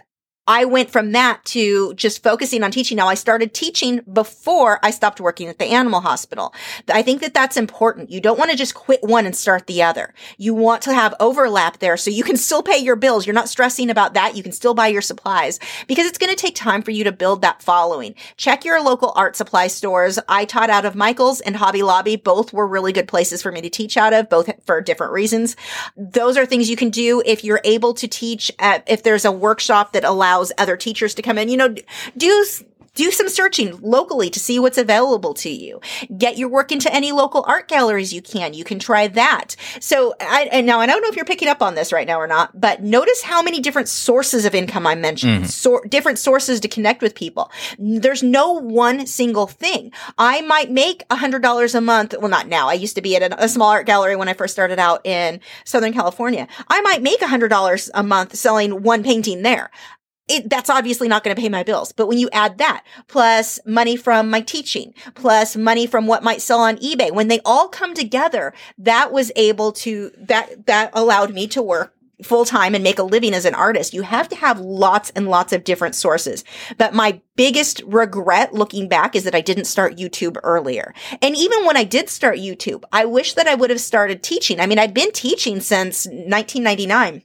I 0.50 0.66
went 0.66 0.90
from 0.90 1.12
that 1.12 1.46
to 1.46 1.94
just 1.94 2.24
focusing 2.24 2.64
on 2.64 2.72
teaching. 2.72 2.96
Now 2.98 3.08
I 3.08 3.14
started 3.14 3.54
teaching 3.54 4.02
before 4.12 4.80
I 4.82 4.90
stopped 4.90 5.22
working 5.22 5.48
at 5.48 5.60
the 5.60 5.66
animal 5.66 6.02
hospital. 6.02 6.56
I 6.92 7.04
think 7.04 7.22
that 7.22 7.36
that's 7.36 7.56
important. 7.56 8.10
You 8.10 8.20
don't 8.20 8.40
want 8.40 8.50
to 8.50 8.58
just 8.58 8.74
quit 8.74 9.04
one 9.04 9.28
and 9.28 9.36
start 9.36 9.68
the 9.68 9.84
other. 9.84 10.12
You 10.40 10.56
want 10.56 10.82
to 10.82 10.94
have 10.96 11.14
overlap 11.20 11.78
there 11.78 11.98
so 11.98 12.10
you 12.10 12.24
can 12.24 12.36
still 12.36 12.64
pay 12.64 12.80
your 12.80 12.96
bills. 12.96 13.28
You're 13.28 13.36
not 13.36 13.48
stressing 13.48 13.92
about 13.92 14.16
that. 14.16 14.36
You 14.36 14.42
can 14.42 14.52
still 14.52 14.74
buy 14.74 14.88
your 14.88 15.04
supplies 15.04 15.60
because 15.86 16.08
it's 16.08 16.18
going 16.18 16.32
to 16.32 16.36
take 16.36 16.56
time 16.56 16.82
for 16.82 16.90
you 16.90 17.04
to 17.04 17.12
build 17.12 17.44
that 17.44 17.62
following. 17.62 18.16
Check 18.36 18.66
your 18.66 18.82
local 18.82 19.14
art 19.16 19.36
supply 19.36 19.68
stores. 19.68 20.18
I 20.28 20.46
taught 20.46 20.72
out 20.72 20.84
of 20.84 20.96
Michael's 20.96 21.42
and 21.42 21.58
Hobby 21.58 21.84
Lobby. 21.84 22.16
Both 22.16 22.54
were 22.54 22.66
really 22.66 22.92
good 22.92 23.08
places 23.08 23.44
for 23.44 23.52
me 23.52 23.62
to 23.62 23.70
teach 23.70 23.98
out 23.98 24.14
of, 24.14 24.30
both 24.30 24.50
for 24.66 24.82
different 24.82 25.14
reasons. 25.14 25.56
Those 25.96 26.38
are 26.38 26.48
things 26.48 26.72
you 26.72 26.76
can 26.76 26.90
do 26.90 27.22
if 27.24 27.44
you're 27.44 27.62
able 27.64 27.94
to 27.94 28.08
teach 28.08 28.52
at, 28.58 28.90
if 28.90 29.04
there's 29.04 29.26
a 29.26 29.32
workshop 29.32 29.94
that 29.94 30.04
allows 30.04 30.39
other 30.58 30.78
teachers 30.78 31.14
to 31.16 31.22
come 31.22 31.38
in, 31.38 31.50
you 31.50 31.58
know, 31.58 31.76
do 32.18 32.46
do 33.00 33.12
some 33.12 33.30
searching 33.30 33.80
locally 33.82 34.30
to 34.30 34.40
see 34.40 34.60
what's 34.60 34.78
available 34.78 35.34
to 35.34 35.50
you. 35.50 35.80
Get 36.18 36.38
your 36.38 36.50
work 36.50 36.72
into 36.72 36.94
any 36.94 37.14
local 37.14 37.46
art 37.48 37.70
galleries 37.70 38.14
you 38.14 38.22
can. 38.22 38.54
You 38.54 38.66
can 38.66 38.78
try 38.78 39.08
that. 39.08 39.56
So, 39.80 40.16
I, 40.20 40.50
and 40.52 40.66
now 40.66 40.80
I 40.80 40.86
don't 40.86 41.02
know 41.02 41.08
if 41.08 41.16
you're 41.16 41.24
picking 41.24 41.48
up 41.48 41.62
on 41.62 41.76
this 41.76 41.94
right 41.94 42.06
now 42.06 42.20
or 42.20 42.28
not, 42.28 42.60
but 42.60 42.84
notice 42.84 43.22
how 43.22 43.42
many 43.42 43.62
different 43.62 43.88
sources 43.88 44.44
of 44.44 44.54
income 44.54 44.86
I 44.86 44.96
mentioned, 44.96 45.44
mm-hmm. 45.44 45.46
so, 45.46 45.80
different 45.88 46.20
sources 46.20 46.60
to 46.60 46.68
connect 46.68 47.02
with 47.02 47.16
people. 47.16 47.52
There's 47.78 48.22
no 48.22 48.52
one 48.52 49.08
single 49.08 49.48
thing. 49.48 49.94
I 50.18 50.42
might 50.42 50.70
make 50.70 51.06
a 51.10 51.16
hundred 51.16 51.42
dollars 51.42 51.76
a 51.76 51.82
month. 51.82 52.16
Well, 52.20 52.30
not 52.30 52.50
now. 52.50 52.68
I 52.68 52.74
used 52.74 52.96
to 52.96 53.02
be 53.02 53.16
at 53.16 53.32
a, 53.32 53.46
a 53.46 53.48
small 53.48 53.70
art 53.70 53.86
gallery 53.86 54.18
when 54.18 54.28
I 54.28 54.34
first 54.34 54.54
started 54.54 54.78
out 54.80 55.06
in 55.06 55.40
Southern 55.64 55.94
California. 55.94 56.48
I 56.68 56.82
might 56.82 57.02
make 57.02 57.22
a 57.22 57.28
hundred 57.28 57.48
dollars 57.48 57.90
a 57.94 58.04
month 58.04 58.36
selling 58.36 58.84
one 58.84 59.04
painting 59.04 59.42
there 59.42 59.72
it, 60.30 60.50
that's 60.50 60.70
obviously 60.70 61.08
not 61.08 61.24
going 61.24 61.36
to 61.36 61.42
pay 61.42 61.50
my 61.50 61.64
bills. 61.64 61.92
But 61.92 62.08
when 62.08 62.18
you 62.18 62.30
add 62.32 62.58
that 62.60 62.84
plus 63.08 63.60
money 63.66 63.96
from 63.96 64.30
my 64.30 64.42
teaching, 64.42 64.94
plus 65.16 65.56
money 65.56 65.88
from 65.88 66.08
what 66.08 66.24
might 66.24 66.42
sell 66.42 66.60
on 66.60 66.78
eBay, 66.78 67.12
when 67.12 67.28
they 67.28 67.40
all 67.46 67.68
come 67.68 67.94
together, 67.94 68.54
that 68.78 69.12
was 69.12 69.32
able 69.36 69.72
to, 69.74 70.12
that, 70.18 70.66
that 70.68 70.92
allowed 70.94 71.34
me 71.34 71.48
to 71.48 71.62
work 71.62 71.94
full 72.24 72.46
time 72.46 72.76
and 72.76 72.84
make 72.84 73.00
a 73.00 73.04
living 73.04 73.34
as 73.34 73.46
an 73.46 73.56
artist, 73.56 73.94
you 73.94 74.02
have 74.02 74.28
to 74.30 74.36
have 74.36 74.60
lots 74.60 75.10
and 75.12 75.28
lots 75.28 75.54
of 75.54 75.64
different 75.64 75.96
sources. 75.96 76.44
But 76.78 76.94
my 76.94 77.22
biggest 77.36 77.82
regret 77.86 78.54
looking 78.54 78.88
back 78.90 79.16
is 79.16 79.24
that 79.24 79.36
I 79.36 79.42
didn't 79.42 79.66
start 79.66 79.98
YouTube 79.98 80.38
earlier. 80.44 80.94
And 81.22 81.36
even 81.36 81.66
when 81.66 81.78
I 81.78 81.84
did 81.84 82.10
start 82.10 82.38
YouTube, 82.38 82.84
I 82.92 83.06
wish 83.06 83.34
that 83.34 83.48
I 83.48 83.56
would 83.56 83.70
have 83.70 83.82
started 83.82 84.22
teaching. 84.22 84.60
I 84.60 84.66
mean, 84.66 84.80
I'd 84.80 84.94
been 84.94 85.12
teaching 85.12 85.62
since 85.62 86.06
1999. 86.06 87.24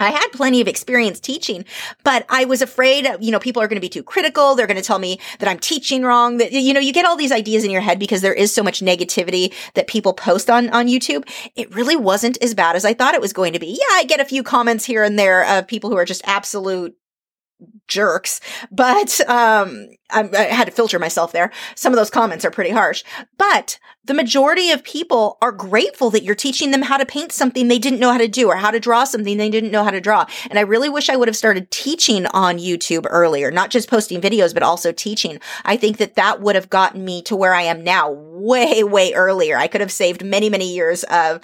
I 0.00 0.10
had 0.10 0.28
plenty 0.32 0.60
of 0.60 0.68
experience 0.68 1.20
teaching, 1.20 1.64
but 2.02 2.26
I 2.28 2.46
was 2.46 2.62
afraid, 2.62 3.06
you 3.20 3.30
know, 3.30 3.38
people 3.38 3.62
are 3.62 3.68
going 3.68 3.76
to 3.76 3.80
be 3.80 3.88
too 3.88 4.02
critical. 4.02 4.54
They're 4.54 4.66
going 4.66 4.76
to 4.76 4.82
tell 4.82 4.98
me 4.98 5.20
that 5.38 5.48
I'm 5.48 5.58
teaching 5.58 6.02
wrong. 6.02 6.38
That, 6.38 6.52
you 6.52 6.72
know, 6.74 6.80
you 6.80 6.92
get 6.92 7.04
all 7.04 7.16
these 7.16 7.32
ideas 7.32 7.64
in 7.64 7.70
your 7.70 7.82
head 7.82 7.98
because 7.98 8.22
there 8.22 8.34
is 8.34 8.52
so 8.52 8.62
much 8.62 8.80
negativity 8.80 9.52
that 9.74 9.86
people 9.86 10.12
post 10.12 10.50
on, 10.50 10.70
on 10.70 10.88
YouTube. 10.88 11.28
It 11.54 11.74
really 11.74 11.96
wasn't 11.96 12.42
as 12.42 12.54
bad 12.54 12.76
as 12.76 12.84
I 12.84 12.94
thought 12.94 13.14
it 13.14 13.20
was 13.20 13.32
going 13.32 13.52
to 13.52 13.58
be. 13.58 13.78
Yeah, 13.78 13.94
I 13.96 14.04
get 14.04 14.20
a 14.20 14.24
few 14.24 14.42
comments 14.42 14.84
here 14.84 15.04
and 15.04 15.18
there 15.18 15.44
of 15.46 15.66
people 15.66 15.90
who 15.90 15.96
are 15.96 16.04
just 16.04 16.22
absolute 16.24 16.96
jerks, 17.88 18.40
but 18.70 19.20
um, 19.28 19.88
I, 20.10 20.28
I, 20.32 20.42
had 20.44 20.66
to 20.66 20.72
filter 20.72 20.98
myself 20.98 21.32
there. 21.32 21.50
Some 21.74 21.92
of 21.92 21.96
those 21.96 22.10
comments 22.10 22.44
are 22.44 22.50
pretty 22.50 22.70
harsh, 22.70 23.02
but 23.36 23.78
the 24.04 24.14
majority 24.14 24.70
of 24.70 24.82
people 24.82 25.36
are 25.42 25.52
grateful 25.52 26.10
that 26.10 26.22
you're 26.22 26.34
teaching 26.34 26.70
them 26.70 26.82
how 26.82 26.96
to 26.96 27.04
paint 27.04 27.32
something 27.32 27.68
they 27.68 27.78
didn't 27.78 28.00
know 28.00 28.10
how 28.10 28.18
to 28.18 28.28
do 28.28 28.48
or 28.48 28.56
how 28.56 28.70
to 28.70 28.80
draw 28.80 29.04
something 29.04 29.36
they 29.36 29.50
didn't 29.50 29.70
know 29.70 29.84
how 29.84 29.90
to 29.90 30.00
draw. 30.00 30.26
And 30.48 30.58
I 30.58 30.62
really 30.62 30.88
wish 30.88 31.08
I 31.08 31.16
would 31.16 31.28
have 31.28 31.36
started 31.36 31.70
teaching 31.70 32.26
on 32.26 32.58
YouTube 32.58 33.06
earlier, 33.08 33.50
not 33.50 33.70
just 33.70 33.90
posting 33.90 34.20
videos, 34.20 34.54
but 34.54 34.62
also 34.62 34.90
teaching. 34.90 35.38
I 35.64 35.76
think 35.76 35.98
that 35.98 36.14
that 36.14 36.40
would 36.40 36.54
have 36.54 36.70
gotten 36.70 37.04
me 37.04 37.22
to 37.22 37.36
where 37.36 37.54
I 37.54 37.62
am 37.62 37.84
now 37.84 38.10
way, 38.10 38.82
way 38.82 39.12
earlier. 39.12 39.58
I 39.58 39.68
could 39.68 39.82
have 39.82 39.92
saved 39.92 40.24
many, 40.24 40.48
many 40.48 40.74
years 40.74 41.04
of, 41.04 41.40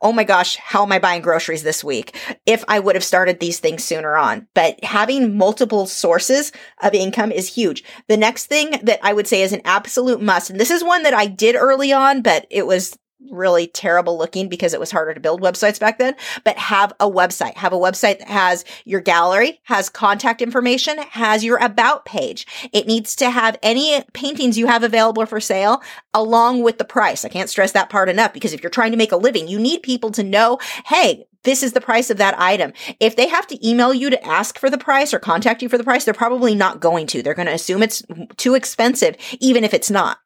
oh 0.00 0.12
my 0.12 0.24
gosh, 0.24 0.56
how 0.56 0.84
am 0.84 0.92
I 0.92 1.00
buying 1.00 1.20
groceries 1.20 1.64
this 1.64 1.82
week? 1.82 2.16
If 2.46 2.64
I 2.68 2.78
would 2.78 2.94
have 2.94 3.04
started 3.04 3.40
these 3.40 3.58
things 3.58 3.82
sooner 3.82 4.16
on. 4.16 4.46
But 4.54 4.82
having 4.84 5.36
multiple 5.48 5.86
sources 5.86 6.52
of 6.82 6.92
income 6.92 7.32
is 7.32 7.48
huge. 7.48 7.82
The 8.06 8.18
next 8.18 8.48
thing 8.48 8.72
that 8.82 9.00
I 9.02 9.14
would 9.14 9.26
say 9.26 9.40
is 9.40 9.54
an 9.54 9.62
absolute 9.64 10.20
must, 10.20 10.50
and 10.50 10.60
this 10.60 10.70
is 10.70 10.84
one 10.84 11.04
that 11.04 11.14
I 11.14 11.24
did 11.24 11.56
early 11.56 11.90
on, 11.90 12.20
but 12.20 12.46
it 12.50 12.66
was 12.66 12.98
really 13.30 13.66
terrible 13.66 14.16
looking 14.16 14.48
because 14.48 14.72
it 14.72 14.80
was 14.80 14.90
harder 14.90 15.14
to 15.14 15.20
build 15.20 15.40
websites 15.40 15.80
back 15.80 15.98
then, 15.98 16.14
but 16.44 16.56
have 16.56 16.92
a 17.00 17.10
website. 17.10 17.56
Have 17.56 17.72
a 17.72 17.78
website 17.78 18.18
that 18.20 18.28
has 18.28 18.64
your 18.84 19.00
gallery, 19.00 19.60
has 19.64 19.88
contact 19.88 20.40
information, 20.40 20.98
has 20.98 21.44
your 21.44 21.58
about 21.58 22.04
page. 22.04 22.46
It 22.72 22.86
needs 22.86 23.16
to 23.16 23.30
have 23.30 23.58
any 23.62 24.02
paintings 24.12 24.56
you 24.56 24.66
have 24.66 24.82
available 24.82 25.26
for 25.26 25.40
sale 25.40 25.82
along 26.14 26.62
with 26.62 26.78
the 26.78 26.84
price. 26.84 27.24
I 27.24 27.28
can't 27.28 27.50
stress 27.50 27.72
that 27.72 27.90
part 27.90 28.08
enough 28.08 28.32
because 28.32 28.52
if 28.52 28.62
you're 28.62 28.70
trying 28.70 28.92
to 28.92 28.98
make 28.98 29.12
a 29.12 29.16
living, 29.16 29.48
you 29.48 29.58
need 29.58 29.82
people 29.82 30.10
to 30.12 30.22
know, 30.22 30.58
hey, 30.86 31.26
this 31.44 31.62
is 31.62 31.72
the 31.72 31.80
price 31.80 32.10
of 32.10 32.18
that 32.18 32.38
item. 32.38 32.72
If 33.00 33.16
they 33.16 33.28
have 33.28 33.46
to 33.48 33.68
email 33.68 33.94
you 33.94 34.10
to 34.10 34.26
ask 34.26 34.58
for 34.58 34.68
the 34.70 34.78
price 34.78 35.14
or 35.14 35.18
contact 35.18 35.62
you 35.62 35.68
for 35.68 35.78
the 35.78 35.84
price, 35.84 36.04
they're 36.04 36.14
probably 36.14 36.54
not 36.54 36.80
going 36.80 37.06
to. 37.08 37.22
They're 37.22 37.34
going 37.34 37.46
to 37.46 37.54
assume 37.54 37.82
it's 37.82 38.02
too 38.36 38.54
expensive, 38.54 39.16
even 39.40 39.64
if 39.64 39.72
it's 39.72 39.90
not. 39.90 40.18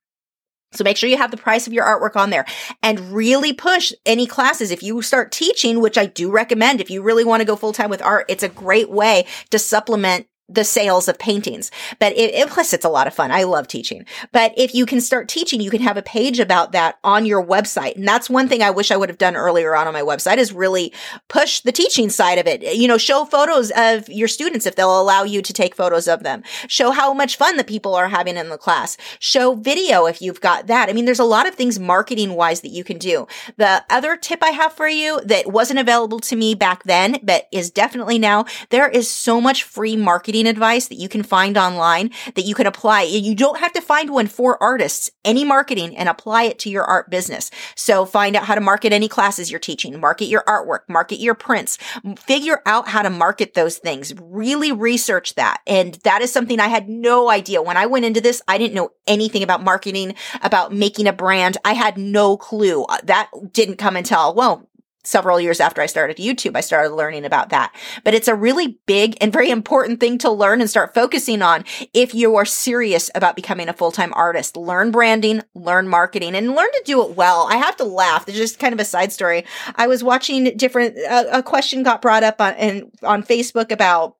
So 0.72 0.84
make 0.84 0.96
sure 0.96 1.08
you 1.08 1.18
have 1.18 1.30
the 1.30 1.36
price 1.36 1.66
of 1.66 1.72
your 1.72 1.84
artwork 1.84 2.16
on 2.16 2.30
there 2.30 2.44
and 2.82 3.12
really 3.12 3.52
push 3.52 3.92
any 4.06 4.26
classes. 4.26 4.70
If 4.70 4.82
you 4.82 5.02
start 5.02 5.32
teaching, 5.32 5.80
which 5.80 5.98
I 5.98 6.06
do 6.06 6.30
recommend, 6.30 6.80
if 6.80 6.90
you 6.90 7.02
really 7.02 7.24
want 7.24 7.40
to 7.40 7.46
go 7.46 7.56
full 7.56 7.72
time 7.72 7.90
with 7.90 8.02
art, 8.02 8.26
it's 8.28 8.42
a 8.42 8.48
great 8.48 8.90
way 8.90 9.26
to 9.50 9.58
supplement 9.58 10.26
the 10.54 10.64
sales 10.64 11.08
of 11.08 11.18
paintings. 11.18 11.70
But 11.98 12.12
it, 12.12 12.34
it, 12.34 12.48
plus 12.48 12.72
it's 12.72 12.84
a 12.84 12.90
lot 12.90 13.06
of 13.06 13.14
fun. 13.14 13.30
I 13.30 13.44
love 13.44 13.68
teaching. 13.68 14.04
But 14.32 14.52
if 14.56 14.74
you 14.74 14.86
can 14.86 15.00
start 15.00 15.28
teaching, 15.28 15.60
you 15.60 15.70
can 15.70 15.82
have 15.82 15.96
a 15.96 16.02
page 16.02 16.38
about 16.38 16.72
that 16.72 16.98
on 17.04 17.26
your 17.26 17.44
website. 17.44 17.96
And 17.96 18.06
that's 18.06 18.30
one 18.30 18.48
thing 18.48 18.62
I 18.62 18.70
wish 18.70 18.90
I 18.90 18.96
would 18.96 19.08
have 19.08 19.18
done 19.18 19.36
earlier 19.36 19.74
on 19.74 19.86
on 19.86 19.92
my 19.92 20.02
website 20.02 20.38
is 20.38 20.52
really 20.52 20.92
push 21.28 21.60
the 21.60 21.72
teaching 21.72 22.10
side 22.10 22.38
of 22.38 22.46
it. 22.46 22.62
You 22.76 22.88
know, 22.88 22.98
show 22.98 23.24
photos 23.24 23.70
of 23.76 24.08
your 24.08 24.28
students 24.28 24.66
if 24.66 24.76
they'll 24.76 25.00
allow 25.00 25.24
you 25.24 25.42
to 25.42 25.52
take 25.52 25.74
photos 25.74 26.08
of 26.08 26.22
them. 26.22 26.42
Show 26.68 26.90
how 26.90 27.12
much 27.14 27.36
fun 27.36 27.56
the 27.56 27.64
people 27.64 27.94
are 27.94 28.08
having 28.08 28.36
in 28.36 28.48
the 28.48 28.58
class. 28.58 28.96
Show 29.18 29.54
video 29.54 30.06
if 30.06 30.20
you've 30.20 30.40
got 30.40 30.66
that. 30.66 30.88
I 30.88 30.92
mean, 30.92 31.04
there's 31.04 31.18
a 31.18 31.24
lot 31.24 31.46
of 31.46 31.54
things 31.54 31.78
marketing 31.78 32.34
wise 32.34 32.60
that 32.62 32.68
you 32.68 32.84
can 32.84 32.98
do. 32.98 33.26
The 33.56 33.84
other 33.90 34.16
tip 34.16 34.42
I 34.42 34.50
have 34.50 34.72
for 34.72 34.88
you 34.88 35.20
that 35.24 35.52
wasn't 35.52 35.78
available 35.78 36.20
to 36.20 36.36
me 36.36 36.54
back 36.54 36.84
then, 36.84 37.18
but 37.22 37.48
is 37.52 37.70
definitely 37.70 38.18
now, 38.18 38.44
there 38.70 38.88
is 38.88 39.10
so 39.10 39.40
much 39.40 39.62
free 39.62 39.96
marketing 39.96 40.41
marketing 40.42 40.50
advice 40.50 40.88
that 40.88 40.98
you 40.98 41.08
can 41.08 41.22
find 41.22 41.56
online 41.56 42.10
that 42.34 42.44
you 42.44 42.54
can 42.54 42.66
apply. 42.66 43.02
You 43.02 43.34
don't 43.34 43.58
have 43.58 43.72
to 43.72 43.80
find 43.80 44.10
one 44.10 44.26
for 44.26 44.60
artists, 44.62 45.10
any 45.24 45.44
marketing 45.44 45.96
and 45.96 46.08
apply 46.08 46.44
it 46.44 46.58
to 46.60 46.70
your 46.70 46.84
art 46.84 47.10
business. 47.10 47.50
So 47.76 48.04
find 48.04 48.34
out 48.34 48.44
how 48.44 48.54
to 48.54 48.60
market 48.60 48.92
any 48.92 49.08
classes 49.08 49.50
you're 49.50 49.60
teaching, 49.60 50.00
market 50.00 50.26
your 50.26 50.42
artwork, 50.46 50.80
market 50.88 51.20
your 51.20 51.34
prints, 51.34 51.78
figure 52.16 52.60
out 52.66 52.88
how 52.88 53.02
to 53.02 53.10
market 53.10 53.54
those 53.54 53.78
things. 53.78 54.12
Really 54.20 54.72
research 54.72 55.34
that. 55.36 55.60
And 55.66 55.94
that 56.02 56.22
is 56.22 56.32
something 56.32 56.58
I 56.58 56.68
had 56.68 56.88
no 56.88 57.30
idea. 57.30 57.62
When 57.62 57.76
I 57.76 57.86
went 57.86 58.04
into 58.04 58.20
this, 58.20 58.42
I 58.48 58.58
didn't 58.58 58.74
know 58.74 58.90
anything 59.06 59.42
about 59.42 59.62
marketing, 59.62 60.14
about 60.42 60.72
making 60.72 61.06
a 61.06 61.12
brand. 61.12 61.56
I 61.64 61.74
had 61.74 61.96
no 61.96 62.36
clue. 62.36 62.84
That 63.04 63.30
didn't 63.52 63.76
come 63.76 63.96
until, 63.96 64.34
well, 64.34 64.68
several 65.04 65.40
years 65.40 65.60
after 65.60 65.80
I 65.80 65.86
started 65.86 66.16
YouTube, 66.16 66.56
I 66.56 66.60
started 66.60 66.94
learning 66.94 67.24
about 67.24 67.50
that. 67.50 67.74
But 68.04 68.14
it's 68.14 68.28
a 68.28 68.34
really 68.34 68.78
big 68.86 69.16
and 69.20 69.32
very 69.32 69.50
important 69.50 70.00
thing 70.00 70.18
to 70.18 70.30
learn 70.30 70.60
and 70.60 70.70
start 70.70 70.94
focusing 70.94 71.42
on 71.42 71.64
if 71.92 72.14
you 72.14 72.36
are 72.36 72.44
serious 72.44 73.10
about 73.14 73.36
becoming 73.36 73.68
a 73.68 73.72
full-time 73.72 74.12
artist. 74.14 74.56
Learn 74.56 74.90
branding, 74.90 75.42
learn 75.54 75.88
marketing, 75.88 76.34
and 76.34 76.54
learn 76.54 76.70
to 76.72 76.82
do 76.84 77.04
it 77.04 77.16
well. 77.16 77.48
I 77.50 77.56
have 77.56 77.76
to 77.76 77.84
laugh. 77.84 78.28
It's 78.28 78.36
just 78.36 78.58
kind 78.58 78.72
of 78.72 78.80
a 78.80 78.84
side 78.84 79.12
story. 79.12 79.44
I 79.76 79.86
was 79.86 80.04
watching 80.04 80.56
different, 80.56 80.96
a, 80.98 81.38
a 81.38 81.42
question 81.42 81.82
got 81.82 82.02
brought 82.02 82.22
up 82.22 82.40
on, 82.40 82.54
in, 82.54 82.90
on 83.02 83.22
Facebook 83.22 83.70
about 83.70 84.16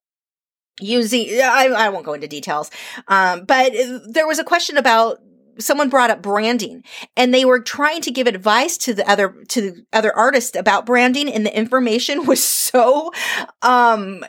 using 0.81 1.27
I, 1.43 1.69
I 1.69 1.89
won't 1.91 2.07
go 2.07 2.15
into 2.15 2.27
details 2.27 2.71
um, 3.07 3.45
but 3.45 3.73
there 4.09 4.27
was 4.27 4.39
a 4.39 4.45
question 4.45 4.79
about 4.79 5.19
someone 5.63 5.89
brought 5.89 6.11
up 6.11 6.23
branding 6.23 6.83
and 7.17 7.33
they 7.33 7.45
were 7.45 7.61
trying 7.61 8.01
to 8.03 8.11
give 8.11 8.27
advice 8.27 8.77
to 8.79 8.95
the 8.95 9.09
other 9.09 9.35
to 9.49 9.61
the 9.61 9.87
other 9.93 10.15
artists 10.17 10.57
about 10.57 10.87
branding 10.87 11.29
and 11.29 11.47
the 11.47 11.57
information 11.57 12.27
was 12.27 12.43
so 12.43 13.11
um 13.63 14.25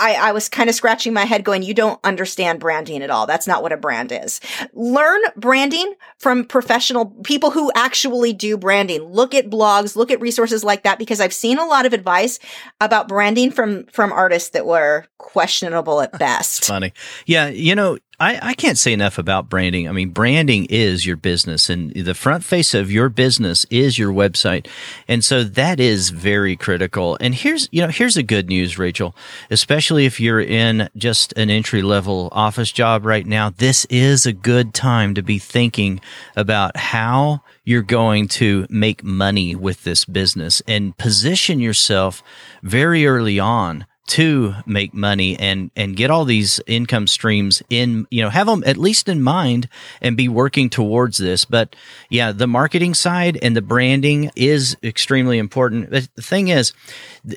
I, 0.00 0.14
I 0.14 0.32
was 0.32 0.48
kind 0.48 0.70
of 0.70 0.74
scratching 0.74 1.12
my 1.12 1.26
head 1.26 1.44
going, 1.44 1.62
you 1.62 1.74
don't 1.74 2.00
understand 2.02 2.58
branding 2.58 3.02
at 3.02 3.10
all. 3.10 3.26
That's 3.26 3.46
not 3.46 3.62
what 3.62 3.70
a 3.70 3.76
brand 3.76 4.10
is. 4.10 4.40
Learn 4.72 5.20
branding 5.36 5.94
from 6.18 6.46
professional 6.46 7.06
people 7.22 7.50
who 7.50 7.70
actually 7.74 8.32
do 8.32 8.56
branding. 8.56 9.02
Look 9.02 9.34
at 9.34 9.50
blogs, 9.50 9.96
look 9.96 10.10
at 10.10 10.20
resources 10.20 10.64
like 10.64 10.84
that, 10.84 10.98
because 10.98 11.20
I've 11.20 11.34
seen 11.34 11.58
a 11.58 11.66
lot 11.66 11.84
of 11.84 11.92
advice 11.92 12.38
about 12.80 13.08
branding 13.08 13.50
from, 13.50 13.84
from 13.86 14.10
artists 14.10 14.50
that 14.50 14.64
were 14.64 15.04
questionable 15.18 16.00
at 16.00 16.12
best. 16.18 16.64
funny. 16.64 16.94
Yeah. 17.26 17.48
You 17.48 17.74
know, 17.74 17.98
I, 18.20 18.38
I 18.50 18.54
can't 18.54 18.76
say 18.76 18.92
enough 18.92 19.16
about 19.16 19.48
branding. 19.48 19.88
I 19.88 19.92
mean, 19.92 20.10
branding 20.10 20.66
is 20.66 21.06
your 21.06 21.16
business 21.16 21.70
and 21.70 21.90
the 21.94 22.14
front 22.14 22.44
face 22.44 22.74
of 22.74 22.92
your 22.92 23.08
business 23.08 23.64
is 23.70 23.98
your 23.98 24.12
website. 24.12 24.68
And 25.08 25.24
so 25.24 25.42
that 25.42 25.80
is 25.80 26.10
very 26.10 26.54
critical. 26.54 27.16
And 27.18 27.34
here's, 27.34 27.70
you 27.72 27.80
know, 27.80 27.88
here's 27.88 28.16
the 28.16 28.22
good 28.22 28.50
news, 28.50 28.78
Rachel, 28.78 29.16
especially 29.50 30.04
if 30.04 30.20
you're 30.20 30.40
in 30.40 30.90
just 30.96 31.32
an 31.38 31.48
entry 31.48 31.80
level 31.80 32.28
office 32.32 32.70
job 32.70 33.06
right 33.06 33.26
now. 33.26 33.48
This 33.48 33.86
is 33.86 34.26
a 34.26 34.34
good 34.34 34.74
time 34.74 35.14
to 35.14 35.22
be 35.22 35.38
thinking 35.38 35.98
about 36.36 36.76
how 36.76 37.42
you're 37.64 37.80
going 37.80 38.28
to 38.28 38.66
make 38.68 39.02
money 39.02 39.54
with 39.54 39.84
this 39.84 40.04
business 40.04 40.60
and 40.68 40.94
position 40.98 41.58
yourself 41.58 42.22
very 42.62 43.06
early 43.06 43.40
on 43.40 43.86
to 44.10 44.54
make 44.66 44.92
money 44.92 45.38
and 45.38 45.70
and 45.76 45.96
get 45.96 46.10
all 46.10 46.24
these 46.24 46.60
income 46.66 47.06
streams 47.06 47.62
in 47.70 48.06
you 48.10 48.22
know 48.22 48.30
have 48.30 48.46
them 48.46 48.62
at 48.66 48.76
least 48.76 49.08
in 49.08 49.22
mind 49.22 49.68
and 50.00 50.16
be 50.16 50.28
working 50.28 50.68
towards 50.68 51.18
this. 51.18 51.44
But 51.44 51.76
yeah 52.08 52.32
the 52.32 52.46
marketing 52.46 52.94
side 52.94 53.38
and 53.42 53.56
the 53.56 53.62
branding 53.62 54.30
is 54.34 54.76
extremely 54.82 55.38
important. 55.38 55.90
The 55.90 56.02
thing 56.20 56.48
is 56.48 56.72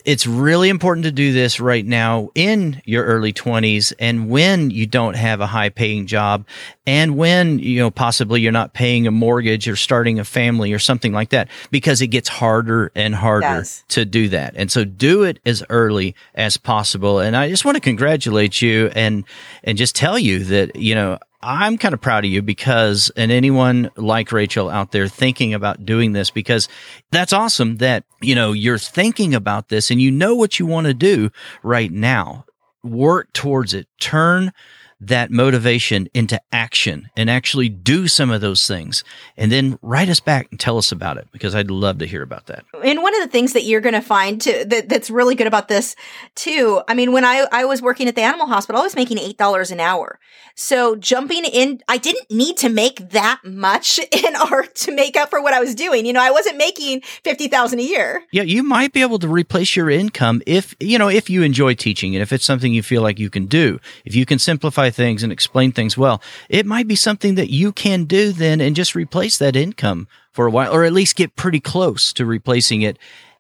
it's 0.06 0.26
really 0.26 0.70
important 0.70 1.06
to 1.06 1.12
do 1.12 1.34
this 1.34 1.60
right 1.60 1.86
now 1.86 2.30
in 2.36 2.82
your 2.86 3.06
early 3.06 3.34
20s 3.34 3.94
and 4.00 4.30
when 4.30 4.70
you 4.72 4.88
don't 4.88 5.16
have 5.16 5.42
a 5.42 5.48
high 5.48 5.70
paying 5.70 6.08
job 6.08 6.46
and 6.86 7.18
when 7.18 7.60
you 7.60 7.80
know 7.80 7.92
possibly 7.92 8.42
you're 8.42 8.52
not 8.52 8.74
paying 8.74 9.08
a 9.08 9.12
mortgage 9.12 9.68
or 9.68 9.76
starting 9.76 10.20
a 10.20 10.26
family 10.26 10.74
or 10.74 10.80
something 10.80 11.14
like 11.14 11.30
that 11.30 11.50
because 11.70 12.02
it 12.02 12.08
gets 12.08 12.30
harder 12.30 12.92
and 12.96 13.16
harder 13.16 13.64
to 13.90 14.06
do 14.06 14.30
that. 14.30 14.54
And 14.56 14.72
so 14.72 14.84
do 14.84 15.24
it 15.24 15.40
as 15.46 15.64
early 15.70 16.16
as 16.36 16.58
possible. 16.64 17.20
And 17.20 17.36
I 17.36 17.50
just 17.50 17.66
want 17.66 17.76
to 17.76 17.82
congratulate 17.82 18.62
you 18.62 18.92
and, 18.96 19.26
and 19.64 19.78
just 19.78 19.96
tell 19.96 20.18
you 20.18 20.44
that, 20.46 20.76
you 20.76 20.96
know, 20.96 21.20
I'm 21.42 21.78
kind 21.78 21.94
of 21.94 22.00
proud 22.00 22.24
of 22.24 22.32
you 22.32 22.42
because, 22.42 23.12
and 23.18 23.32
anyone 23.32 23.92
like 23.98 24.32
Rachel 24.32 24.70
out 24.70 24.92
there 24.92 25.10
thinking 25.10 25.54
about 25.54 25.86
doing 25.86 26.14
this, 26.14 26.32
because 26.32 26.70
that's 27.12 27.34
awesome 27.34 27.78
that, 27.78 28.06
you 28.22 28.34
know, 28.34 28.54
you're 28.54 28.78
thinking 28.78 29.36
about 29.36 29.68
this 29.68 29.92
and 29.92 30.02
you 30.02 30.10
know 30.10 30.36
what 30.36 30.58
you 30.58 30.66
want 30.66 30.88
to 30.88 30.94
do 30.94 31.32
right 31.62 31.92
now 31.92 32.46
work 32.84 33.32
towards 33.34 33.74
it. 33.74 33.88
Turn 34.00 34.54
that 35.02 35.32
motivation 35.32 36.08
into 36.14 36.40
action 36.52 37.10
and 37.18 37.30
actually 37.30 37.70
do 37.70 38.08
some 38.08 38.32
of 38.32 38.42
those 38.42 38.68
things 38.68 39.04
and 39.38 39.52
then 39.52 39.78
write 39.82 40.10
us 40.10 40.20
back 40.20 40.48
and 40.52 40.60
tell 40.60 40.78
us 40.78 40.92
about 40.92 41.18
it 41.18 41.28
because 41.32 41.56
I'd 41.56 41.72
love 41.72 41.98
to 42.00 42.06
hear 42.06 42.24
about 42.24 42.48
that. 42.48 42.66
And 42.84 43.02
one 43.02 43.16
of 43.16 43.22
the 43.22 43.30
things 43.30 43.54
that 43.54 43.64
you're 43.64 43.82
going 43.82 43.94
to 43.94 44.02
find 44.02 44.42
too, 44.42 44.64
that, 44.66 44.90
that's 44.90 45.10
really 45.10 45.36
good 45.36 45.48
about 45.48 45.68
this 45.68 45.96
too. 46.36 46.82
I 46.88 46.94
mean, 46.94 47.12
when 47.12 47.26
I, 47.26 47.48
I 47.52 47.66
was 47.66 47.82
working 47.82 48.08
at 48.08 48.16
the 48.16 48.22
animal 48.22 48.48
hospital, 48.48 48.82
I 48.82 48.84
was 48.84 48.96
making 48.96 49.18
$8 49.18 49.72
an 49.72 49.80
hour. 49.80 50.20
So 50.56 50.96
jumping 50.96 51.46
in, 51.46 51.82
I 51.88 51.98
didn't 51.98 52.30
need 52.30 52.58
to 52.58 52.70
make 52.70 53.10
that 53.10 53.42
much 53.44 54.00
in 54.12 54.36
art 54.36 54.76
to 54.76 54.94
make 54.94 55.18
up 55.18 55.30
for 55.30 55.42
what 55.42 55.54
I 55.54 55.60
was 55.60 55.76
doing. 55.76 56.06
You 56.06 56.14
know, 56.14 56.22
I 56.22 56.32
wasn't 56.32 56.58
making 56.58 57.02
50,000 57.02 57.80
a 57.80 57.84
year. 57.84 58.24
Yeah. 58.32 58.44
You 58.44 58.64
might 58.64 58.94
be 58.94 59.02
able 59.02 59.20
to 59.20 59.28
replace 59.28 59.76
your 59.76 59.90
income 59.90 60.42
if, 60.46 60.76
you 60.80 60.98
know, 60.98 61.10
if 61.10 61.30
you 61.30 61.44
enjoy 61.44 61.74
teaching 61.74 62.16
and 62.16 62.22
if 62.22 62.32
it's 62.32 62.46
something 62.46 62.74
you 62.74 62.84
feel 62.84 63.02
like 63.02 63.20
you 63.20 63.30
can 63.30 63.48
do, 63.48 63.80
if 64.06 64.16
you 64.16 64.26
can 64.26 64.40
simplify 64.40 64.90
things 64.94 65.24
and 65.24 65.32
explain 65.32 65.72
things 65.72 65.98
well, 65.98 66.22
it 66.50 66.66
might 66.66 66.88
be 66.88 66.96
something 66.96 67.36
that 67.36 67.50
you 67.50 67.72
can 67.72 68.06
do 68.06 68.32
then 68.32 68.62
and 68.62 68.76
just 68.76 68.96
replace 68.96 69.38
that 69.38 69.56
income 69.56 70.08
for 70.32 70.48
a 70.48 70.52
while, 70.52 70.74
or 70.74 70.84
at 70.84 70.94
least 70.94 71.16
get 71.16 71.36
pretty 71.36 71.60
close 71.60 72.14
to 72.14 72.26
replacing 72.26 72.82
it. 72.82 72.98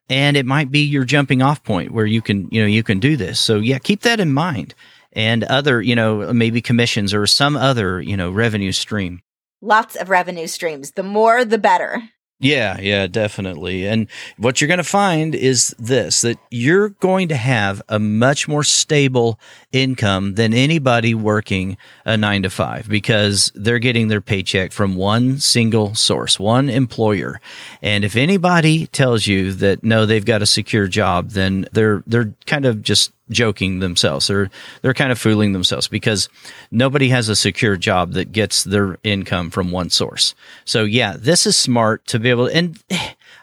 And 0.09 0.35
it 0.35 0.45
might 0.45 0.69
be 0.69 0.79
your 0.79 1.05
jumping 1.05 1.41
off 1.41 1.63
point 1.63 1.91
where 1.91 2.05
you 2.05 2.21
can, 2.21 2.49
you 2.51 2.61
know, 2.61 2.67
you 2.67 2.83
can 2.83 2.99
do 2.99 3.15
this. 3.15 3.39
So 3.39 3.57
yeah, 3.57 3.79
keep 3.79 4.01
that 4.01 4.19
in 4.19 4.33
mind 4.33 4.75
and 5.13 5.43
other, 5.45 5.81
you 5.81 5.95
know, 5.95 6.33
maybe 6.33 6.61
commissions 6.61 7.13
or 7.13 7.25
some 7.25 7.55
other, 7.55 8.01
you 8.01 8.17
know, 8.17 8.31
revenue 8.31 8.71
stream. 8.71 9.21
Lots 9.61 9.95
of 9.95 10.09
revenue 10.09 10.47
streams. 10.47 10.91
The 10.91 11.03
more, 11.03 11.45
the 11.45 11.57
better. 11.57 12.03
Yeah, 12.43 12.77
yeah, 12.81 13.07
definitely. 13.07 13.87
And 13.87 14.07
what 14.37 14.59
you're 14.59 14.67
going 14.67 14.77
to 14.79 14.83
find 14.83 15.33
is 15.33 15.73
this 15.79 16.21
that 16.21 16.37
you're 16.51 16.89
going 16.89 17.29
to 17.29 17.37
have 17.37 17.81
a 17.87 17.99
much 17.99 18.49
more 18.49 18.65
stable 18.65 19.39
income 19.71 20.35
than 20.35 20.53
anybody 20.53 21.15
working 21.15 21.77
a 22.05 22.17
nine 22.17 22.43
to 22.43 22.49
five 22.49 22.89
because 22.89 23.49
they're 23.55 23.79
getting 23.79 24.09
their 24.09 24.19
paycheck 24.19 24.73
from 24.73 24.95
one 24.95 25.39
single 25.39 25.95
source, 25.95 26.37
one 26.37 26.69
employer. 26.69 27.39
And 27.81 28.03
if 28.03 28.17
anybody 28.17 28.87
tells 28.87 29.25
you 29.25 29.53
that 29.53 29.81
no, 29.81 30.05
they've 30.05 30.25
got 30.25 30.41
a 30.41 30.45
secure 30.45 30.87
job, 30.87 31.29
then 31.29 31.65
they're, 31.71 32.03
they're 32.05 32.33
kind 32.45 32.65
of 32.65 32.81
just 32.81 33.13
joking 33.29 33.79
themselves 33.79 34.29
or 34.29 34.49
they're 34.81 34.93
kind 34.93 35.11
of 35.11 35.19
fooling 35.19 35.53
themselves 35.53 35.87
because 35.87 36.29
nobody 36.71 37.09
has 37.09 37.29
a 37.29 37.35
secure 37.35 37.77
job 37.77 38.13
that 38.13 38.31
gets 38.31 38.63
their 38.63 38.97
income 39.03 39.49
from 39.49 39.71
one 39.71 39.89
source. 39.89 40.35
So 40.65 40.83
yeah, 40.83 41.15
this 41.17 41.45
is 41.45 41.55
smart 41.55 42.05
to 42.07 42.19
be 42.19 42.29
able 42.29 42.47
to, 42.47 42.55
and 42.55 42.83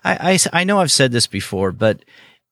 I, 0.04 0.32
I, 0.32 0.38
I 0.52 0.64
know 0.64 0.80
I've 0.80 0.92
said 0.92 1.12
this 1.12 1.26
before, 1.26 1.72
but 1.72 2.04